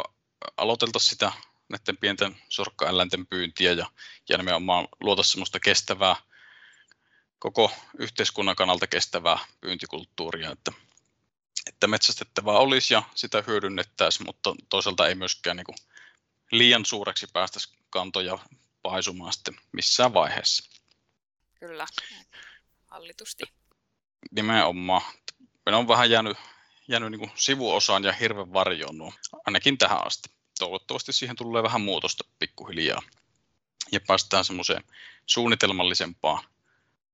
aloiteltaisiin 0.56 1.10
sitä 1.10 1.32
näiden 1.68 1.96
pienten 1.96 2.36
sorkkaeläinten 2.48 3.26
pyyntiä 3.26 3.72
ja, 3.72 3.86
ja 4.28 4.38
nimenomaan 4.38 4.88
luota 5.00 5.22
sellaista 5.22 5.60
kestävää, 5.60 6.16
koko 7.38 7.70
yhteiskunnan 7.98 8.56
kannalta 8.56 8.86
kestävää 8.86 9.38
pyyntikulttuuria, 9.60 10.50
että, 10.50 10.72
että 11.82 11.90
metsästettävää 11.90 12.54
olisi 12.54 12.94
ja 12.94 13.02
sitä 13.14 13.44
hyödynnettäisiin, 13.46 14.26
mutta 14.26 14.54
toisaalta 14.68 15.08
ei 15.08 15.14
myöskään 15.14 15.56
niin 15.56 15.64
kuin 15.64 15.76
liian 16.52 16.84
suureksi 16.84 17.26
päästäisi 17.32 17.68
kantoja 17.90 18.38
paisumaan 18.82 19.32
sitten 19.32 19.56
missään 19.72 20.14
vaiheessa. 20.14 20.70
Kyllä, 21.60 21.86
hallitusti. 22.86 23.44
Nimenomaan. 24.30 25.02
Meillä 25.66 25.78
on 25.78 25.88
vähän 25.88 26.10
jäänyt, 26.10 26.38
jäänyt 26.88 27.10
niin 27.10 27.18
kuin 27.18 27.32
sivuosaan 27.34 28.04
ja 28.04 28.12
hirven 28.12 28.52
varjoon 28.52 28.98
nuo, 28.98 29.12
ainakin 29.46 29.78
tähän 29.78 30.06
asti. 30.06 30.30
Toivottavasti 30.58 31.12
siihen 31.12 31.36
tulee 31.36 31.62
vähän 31.62 31.80
muutosta 31.80 32.24
pikkuhiljaa 32.38 33.02
ja 33.92 34.00
päästään 34.06 34.44
semmoiseen 34.44 34.84
suunnitelmallisempaan 35.26 36.44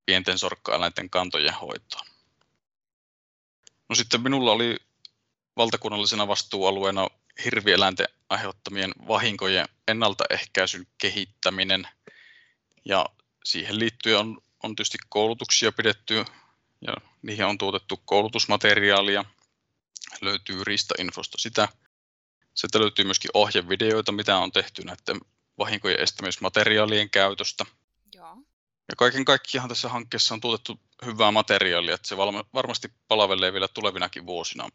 pienten 0.05 0.37
sorkkaeläinten 0.37 1.09
kantojen 1.09 1.53
hoitoon. 1.53 2.18
No 3.89 3.95
sitten 3.95 4.21
minulla 4.21 4.51
oli 4.51 4.77
valtakunnallisena 5.57 6.27
vastuualueena 6.27 7.07
hirvieläinten 7.45 8.07
aiheuttamien 8.29 8.91
vahinkojen 9.07 9.65
ennaltaehkäisyn 9.87 10.87
kehittäminen. 10.97 11.87
Ja 12.85 13.05
siihen 13.43 13.79
liittyen 13.79 14.19
on, 14.19 14.41
on 14.63 14.75
tietysti 14.75 14.97
koulutuksia 15.09 15.71
pidetty 15.71 16.25
ja 16.81 16.93
niihin 17.21 17.45
on 17.45 17.57
tuotettu 17.57 18.01
koulutusmateriaalia. 18.05 19.25
Löytyy 20.21 20.63
Riista-infosta 20.63 21.37
sitä. 21.37 21.67
Sieltä 22.53 22.79
löytyy 22.79 23.05
myöskin 23.05 23.31
ohjevideoita, 23.33 24.11
mitä 24.11 24.37
on 24.37 24.51
tehty 24.51 24.83
näiden 24.83 25.21
vahinkojen 25.57 25.99
estämismateriaalien 25.99 27.09
käytöstä. 27.09 27.65
Ja 28.89 28.95
kaiken 28.97 29.25
kaikkiaan 29.25 29.69
tässä 29.69 29.89
hankkeessa 29.89 30.33
on 30.33 30.41
tuotettu 30.41 30.79
hyvää 31.05 31.31
materiaalia, 31.31 31.95
että 31.95 32.07
se 32.07 32.17
varmasti 32.53 32.91
palvelee 33.07 33.53
vielä 33.53 33.67
tulevinakin 33.67 34.25
vuosina 34.25 34.69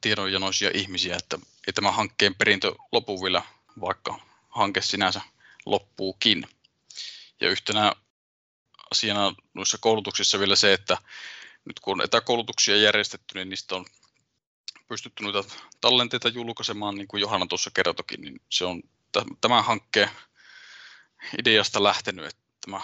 tiedonjanoisia 0.00 0.70
ihmisiä, 0.74 1.16
että 1.16 1.38
ei 1.66 1.72
tämä 1.72 1.92
hankkeen 1.92 2.34
perintö 2.34 2.74
lopu 2.92 3.22
vielä, 3.22 3.42
vaikka 3.80 4.20
hanke 4.48 4.82
sinänsä 4.82 5.20
loppuukin. 5.66 6.46
Ja 7.40 7.50
yhtenä 7.50 7.92
asiana 8.90 9.34
noissa 9.54 9.78
koulutuksissa 9.80 10.38
vielä 10.38 10.56
se, 10.56 10.72
että 10.72 10.98
nyt 11.64 11.80
kun 11.80 11.92
on 11.92 12.04
etäkoulutuksia 12.04 12.76
järjestetty, 12.76 13.34
niin 13.34 13.48
niistä 13.48 13.76
on 13.76 13.86
pystytty 14.88 15.22
noita 15.22 15.44
tallenteita 15.80 16.28
julkaisemaan, 16.28 16.94
niin 16.94 17.08
kuin 17.08 17.20
Johanna 17.20 17.46
tuossa 17.46 17.70
kertokin, 17.74 18.20
niin 18.20 18.40
se 18.48 18.64
on 18.64 18.82
tämän 19.40 19.64
hankkeen 19.64 20.10
ideasta 21.38 21.82
lähtenyt, 21.82 22.26
että 22.26 22.42
tämä 22.60 22.80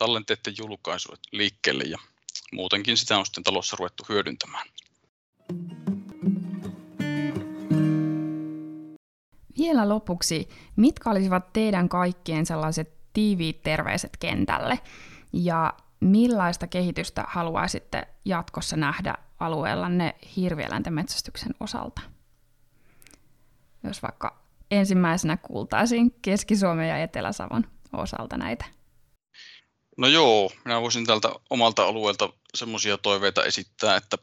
tallenteiden 0.00 0.54
julkaisu 0.58 1.08
liikkeelle 1.32 1.84
ja 1.84 1.98
muutenkin 2.52 2.96
sitä 2.96 3.18
on 3.18 3.26
sitten 3.26 3.44
talossa 3.44 3.76
ruvettu 3.78 4.06
hyödyntämään. 4.08 4.66
Vielä 9.58 9.88
lopuksi, 9.88 10.48
mitkä 10.76 11.10
olisivat 11.10 11.52
teidän 11.52 11.88
kaikkien 11.88 12.46
sellaiset 12.46 12.92
tiiviit 13.12 13.62
terveiset 13.62 14.16
kentälle 14.16 14.78
ja 15.32 15.74
millaista 16.00 16.66
kehitystä 16.66 17.24
haluaisitte 17.28 18.08
jatkossa 18.24 18.76
nähdä 18.76 19.14
alueellanne 19.40 20.14
hirvieläinten 20.36 20.92
metsästyksen 20.92 21.54
osalta? 21.60 22.00
Jos 23.84 24.02
vaikka 24.02 24.42
ensimmäisenä 24.70 25.36
kuultaisiin 25.36 26.14
Keski-Suomen 26.22 26.88
ja 26.88 26.98
Etelä-Savon 26.98 27.64
osalta 27.92 28.36
näitä. 28.36 28.79
No 30.00 30.08
joo, 30.08 30.52
minä 30.64 30.80
voisin 30.80 31.06
tältä 31.06 31.32
omalta 31.50 31.82
alueelta 31.82 32.32
semmoisia 32.54 32.98
toiveita 32.98 33.44
esittää, 33.44 33.96
että, 33.96 34.18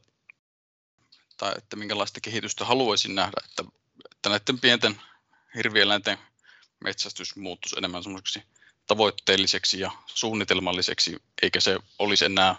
tai 1.38 1.54
että 1.58 1.76
minkälaista 1.76 2.22
kehitystä 2.22 2.66
haluaisin 2.66 3.16
nähdä, 3.16 3.42
että, 3.46 3.64
että 4.12 4.30
näiden 4.30 4.60
pienten 4.60 5.02
hirvieläinten 5.56 6.18
metsästys 6.84 7.36
muuttuisi 7.36 7.78
enemmän 7.78 8.04
semmoiseksi 8.04 8.44
tavoitteelliseksi 8.88 9.80
ja 9.80 9.92
suunnitelmalliseksi, 10.08 11.16
eikä 11.42 11.60
se 11.60 11.80
olisi 12.00 12.26
enää 12.26 12.56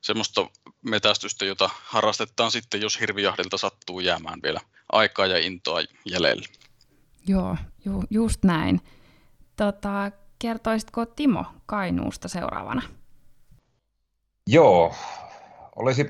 semmoista 0.00 0.50
metästystä, 0.82 1.44
jota 1.44 1.70
harrastetaan 1.84 2.50
sitten, 2.50 2.80
jos 2.80 3.00
hirvijahdilta 3.00 3.58
sattuu 3.58 4.00
jäämään 4.00 4.40
vielä 4.42 4.60
aikaa 4.92 5.26
ja 5.26 5.38
intoa 5.38 5.80
jäljelle. 6.04 6.46
Joo, 7.26 7.56
ju, 7.84 8.04
just 8.10 8.44
näin. 8.44 8.80
Tota, 9.56 10.12
kertoisitko 10.40 11.06
Timo 11.06 11.44
Kainuusta 11.66 12.28
seuraavana? 12.28 12.82
Joo, 14.46 14.94
olisi 15.76 16.06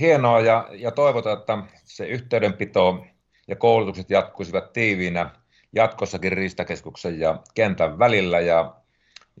hienoa 0.00 0.40
ja, 0.40 0.68
ja 0.72 0.90
toivotaan, 0.90 1.38
että 1.38 1.58
se 1.84 2.06
yhteydenpito 2.06 3.04
ja 3.48 3.56
koulutukset 3.56 4.10
jatkuisivat 4.10 4.72
tiiviinä 4.72 5.30
jatkossakin 5.72 6.32
Riistakeskuksen 6.32 7.20
ja 7.20 7.38
kentän 7.54 7.98
välillä. 7.98 8.40
Ja, 8.40 8.74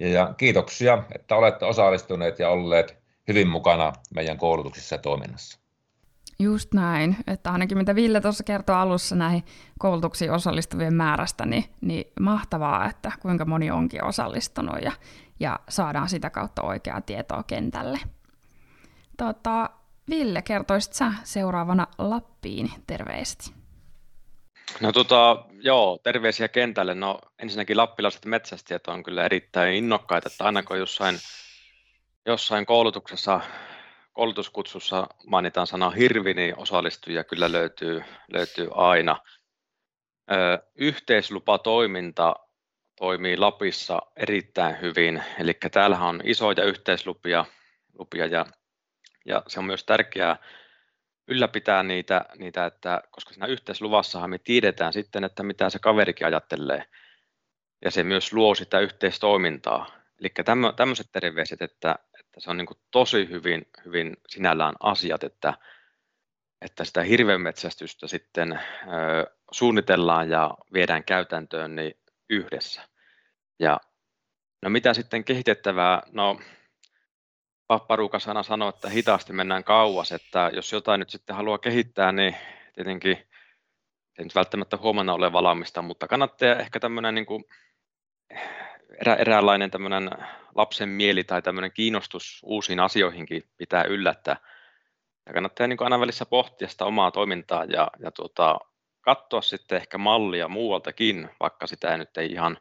ja, 0.00 0.08
ja 0.08 0.34
kiitoksia, 0.36 1.02
että 1.14 1.36
olette 1.36 1.64
osallistuneet 1.64 2.38
ja 2.38 2.48
olleet 2.48 2.98
hyvin 3.28 3.48
mukana 3.48 3.92
meidän 4.14 4.38
koulutuksissa 4.38 4.94
ja 4.94 4.98
toiminnassa. 4.98 5.63
Just 6.38 6.74
näin, 6.74 7.16
että 7.26 7.52
ainakin 7.52 7.78
mitä 7.78 7.94
Ville 7.94 8.20
tuossa 8.20 8.44
kertoi 8.44 8.76
alussa 8.76 9.16
näihin 9.16 9.44
koulutuksiin 9.78 10.32
osallistuvien 10.32 10.94
määrästä, 10.94 11.46
niin, 11.46 11.64
niin 11.80 12.04
mahtavaa, 12.20 12.86
että 12.86 13.12
kuinka 13.20 13.44
moni 13.44 13.70
onkin 13.70 14.04
osallistunut 14.04 14.82
ja, 14.82 14.92
ja 15.40 15.60
saadaan 15.68 16.08
sitä 16.08 16.30
kautta 16.30 16.62
oikeaa 16.62 17.00
tietoa 17.00 17.42
kentälle. 17.42 17.98
Tota, 19.16 19.70
Ville, 20.10 20.42
kertoisit 20.42 20.92
sä 20.92 21.12
seuraavana 21.24 21.86
Lappiin 21.98 22.70
terveesti? 22.86 23.52
No 24.80 24.92
tota, 24.92 25.44
joo, 25.60 25.98
terveisiä 26.02 26.48
kentälle. 26.48 26.94
No 26.94 27.18
ensinnäkin 27.38 27.76
lappilaiset 27.76 28.24
metsästäjät 28.24 28.86
on 28.86 29.02
kyllä 29.02 29.24
erittäin 29.24 29.74
innokkaita, 29.74 30.28
että 30.32 30.44
aina 30.44 30.62
kun 30.62 30.78
jossain, 30.78 31.18
jossain 32.26 32.66
koulutuksessa, 32.66 33.40
koulutuskutsussa 34.14 35.06
mainitaan 35.26 35.66
sana 35.66 35.90
hirvi, 35.90 36.34
niin 36.34 36.58
osallistujia 36.58 37.24
kyllä 37.24 37.52
löytyy, 37.52 38.04
löytyy 38.32 38.68
aina. 38.74 39.20
Ö, 40.30 40.34
yhteislupatoiminta 40.74 42.34
toimii 42.96 43.36
Lapissa 43.36 44.02
erittäin 44.16 44.80
hyvin, 44.80 45.22
eli 45.38 45.54
täällähän 45.72 46.08
on 46.08 46.20
isoja 46.24 46.64
yhteislupia 46.64 47.44
lupia 47.98 48.26
ja, 48.26 48.46
ja 49.24 49.42
se 49.48 49.58
on 49.58 49.64
myös 49.64 49.84
tärkeää 49.84 50.36
ylläpitää 51.28 51.82
niitä, 51.82 52.24
niitä 52.38 52.66
että, 52.66 53.02
koska 53.10 53.32
siinä 53.32 53.46
yhteisluvassahan 53.46 54.30
me 54.30 54.38
tiedetään 54.38 54.92
sitten, 54.92 55.24
että 55.24 55.42
mitä 55.42 55.70
se 55.70 55.78
kaverikin 55.78 56.26
ajattelee. 56.26 56.84
Ja 57.84 57.90
se 57.90 58.02
myös 58.02 58.32
luo 58.32 58.54
sitä 58.54 58.80
yhteistoimintaa. 58.80 59.86
Eli 60.20 60.28
tämmöiset 60.76 61.06
terveiset, 61.12 61.62
että, 61.62 61.98
se 62.38 62.50
on 62.50 62.56
niin 62.56 62.66
tosi 62.90 63.28
hyvin, 63.28 63.66
hyvin 63.84 64.16
sinällään 64.28 64.74
asiat, 64.80 65.24
että, 65.24 65.54
että 66.60 66.84
sitä 66.84 67.02
hirvenmetsästystä 67.02 68.08
sitten 68.08 68.52
ö, 68.52 68.56
suunnitellaan 69.50 70.30
ja 70.30 70.54
viedään 70.72 71.04
käytäntöön 71.04 71.76
niin 71.76 71.94
yhdessä. 72.30 72.82
Ja 73.58 73.80
no 74.62 74.70
mitä 74.70 74.94
sitten 74.94 75.24
kehitettävää? 75.24 76.02
No 76.12 76.40
Papparuka 77.66 78.18
sana 78.18 78.42
sanoi, 78.42 78.68
että 78.68 78.88
hitaasti 78.88 79.32
mennään 79.32 79.64
kauas, 79.64 80.12
että 80.12 80.50
jos 80.54 80.72
jotain 80.72 80.98
nyt 80.98 81.10
sitten 81.10 81.36
haluaa 81.36 81.58
kehittää, 81.58 82.12
niin 82.12 82.36
tietenkin 82.74 83.16
ei 84.18 84.24
nyt 84.24 84.34
välttämättä 84.34 84.76
huomenna 84.76 85.12
ole 85.12 85.32
valmista, 85.32 85.82
mutta 85.82 86.08
kannattaa 86.08 86.56
ehkä 86.56 86.80
tämmöinen 86.80 87.14
niin 87.14 87.26
kuin 87.26 87.44
erä, 89.00 89.14
eräänlainen 89.14 89.70
tämmöinen 89.70 90.10
lapsen 90.54 90.88
mieli 90.88 91.24
tai 91.24 91.42
tämmöinen 91.42 91.72
kiinnostus 91.72 92.40
uusiin 92.44 92.80
asioihinkin 92.80 93.42
pitää 93.56 93.84
yllättää. 93.84 94.36
Ja 95.26 95.32
kannattaa 95.32 95.66
niin 95.66 95.82
aina 95.82 96.00
välissä 96.00 96.26
pohtia 96.26 96.68
sitä 96.68 96.84
omaa 96.84 97.10
toimintaa 97.10 97.64
ja, 97.64 97.90
ja 97.98 98.10
tuota, 98.10 98.58
katsoa 99.00 99.40
sitten 99.40 99.76
ehkä 99.76 99.98
mallia 99.98 100.48
muualtakin, 100.48 101.30
vaikka 101.40 101.66
sitä 101.66 101.92
ei 101.92 101.98
nyt 101.98 102.16
ei 102.16 102.32
ihan, 102.32 102.58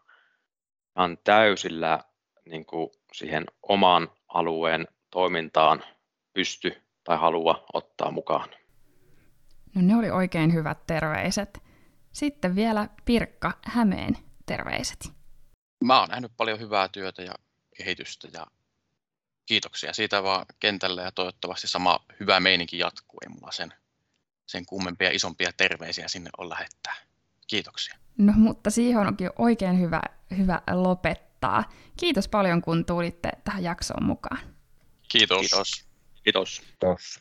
ihan 0.98 1.18
täysillä 1.24 2.00
niin 2.46 2.66
kuin 2.66 2.90
siihen 3.14 3.46
omaan 3.64 4.12
alueen 4.28 4.88
toimintaan 5.12 5.84
pysty 6.34 6.82
tai 7.04 7.18
halua 7.18 7.66
ottaa 7.74 8.12
mukaan. 8.12 8.50
No 9.76 9.82
ne 9.82 9.96
oli 9.96 10.10
oikein 10.10 10.54
hyvät 10.54 10.78
terveiset. 10.88 11.64
Sitten 12.12 12.56
vielä 12.56 12.90
Pirkka 13.06 13.52
Hämeen 13.66 14.18
terveiset. 14.46 15.23
Mä 15.84 16.00
oon 16.00 16.10
nähnyt 16.10 16.32
paljon 16.38 16.60
hyvää 16.60 16.88
työtä 16.88 17.22
ja 17.22 17.34
kehitystä 17.78 18.28
ja 18.34 18.48
kiitoksia 19.46 19.94
siitä 19.94 20.24
vaan 20.24 20.46
kentälle 20.60 21.02
ja 21.02 21.12
toivottavasti 21.12 21.68
sama 21.68 22.00
hyvä 22.20 22.40
meininki 22.40 22.78
jatkuu. 22.78 23.20
Ei 23.24 23.30
mulla 23.30 23.52
sen, 23.52 23.74
sen 24.46 24.66
kummempia 24.66 25.10
isompia 25.12 25.52
terveisiä 25.58 26.08
sinne 26.08 26.30
on 26.38 26.50
lähettää. 26.50 26.96
Kiitoksia. 27.48 27.98
No 28.18 28.34
mutta 28.36 28.70
siihen 28.70 28.98
onkin 28.98 29.30
oikein 29.38 29.80
hyvä, 29.80 30.02
hyvä 30.38 30.62
lopettaa. 30.72 31.64
Kiitos 32.00 32.28
paljon 32.28 32.62
kun 32.62 32.86
tulitte 32.86 33.32
tähän 33.44 33.64
jaksoon 33.64 34.04
mukaan. 34.04 34.40
Kiitos. 35.08 35.40
Kiitos. 35.40 35.86
Kiitos. 36.24 36.62
Kiitos. 36.62 37.20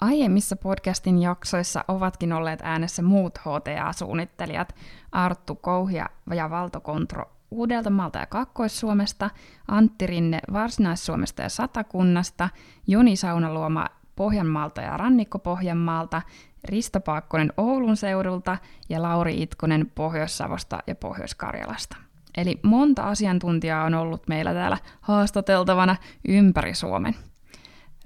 Aiemmissa 0.00 0.56
podcastin 0.56 1.22
jaksoissa 1.22 1.84
ovatkin 1.88 2.32
olleet 2.32 2.60
äänessä 2.62 3.02
muut 3.02 3.38
HTA-suunnittelijat 3.38 4.74
Arttu 5.12 5.54
Kouhia 5.54 6.06
ja 6.34 6.50
Valto 6.50 6.80
Kontro 6.80 7.24
Uudeltamaalta 7.50 8.18
ja 8.18 8.26
Kakkois-Suomesta, 8.26 9.30
Antti 9.68 10.06
Rinne 10.06 10.40
Varsinais-Suomesta 10.52 11.42
ja 11.42 11.48
Satakunnasta, 11.48 12.48
Joni 12.86 13.16
Saunaluoma 13.16 13.86
Pohjanmaalta 14.16 14.80
ja 14.80 14.96
Rannikko-Pohjanmaalta, 14.96 16.22
Risto 16.64 17.00
Paakkonen 17.00 17.52
Oulun 17.56 17.96
seudulta 17.96 18.58
ja 18.88 19.02
Lauri 19.02 19.42
Itkonen 19.42 19.92
Pohjois-Savosta 19.94 20.78
ja 20.86 20.94
Pohjois-Karjalasta. 20.94 21.96
Eli 22.36 22.60
monta 22.62 23.02
asiantuntijaa 23.02 23.84
on 23.84 23.94
ollut 23.94 24.28
meillä 24.28 24.54
täällä 24.54 24.78
haastateltavana 25.00 25.96
ympäri 26.28 26.74
Suomen. 26.74 27.14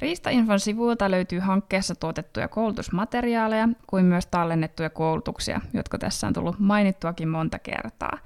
Riistainfon 0.02 0.60
sivuilta 0.60 1.10
löytyy 1.10 1.38
hankkeessa 1.38 1.94
tuotettuja 1.94 2.48
koulutusmateriaaleja, 2.48 3.68
kuin 3.86 4.04
myös 4.04 4.26
tallennettuja 4.26 4.90
koulutuksia, 4.90 5.60
jotka 5.74 5.98
tässä 5.98 6.26
on 6.26 6.32
tullut 6.32 6.58
mainittuakin 6.58 7.28
monta 7.28 7.58
kertaa. 7.58 8.18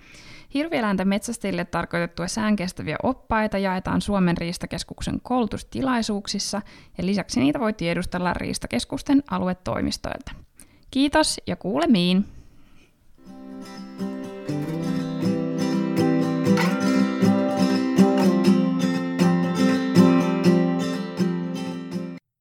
Hirvieläinten 0.55 1.09
metsästäjille 1.09 1.65
tarkoitettuja 1.65 2.29
säänkestäviä 2.29 2.97
oppaita 3.03 3.59
jaetaan 3.59 4.01
Suomen 4.01 4.37
Riistakeskuksen 4.37 5.21
koulutustilaisuuksissa 5.23 6.63
ja 6.99 7.07
lisäksi 7.07 7.41
niitä 7.41 7.61
voi 7.61 7.73
tiedustella 7.73 8.35
Riistakeskusten 8.35 9.23
aluetoimistoilta. 9.31 10.33
Kiitos 10.91 11.41
ja 11.47 11.57
kuulemiin! 11.57 12.36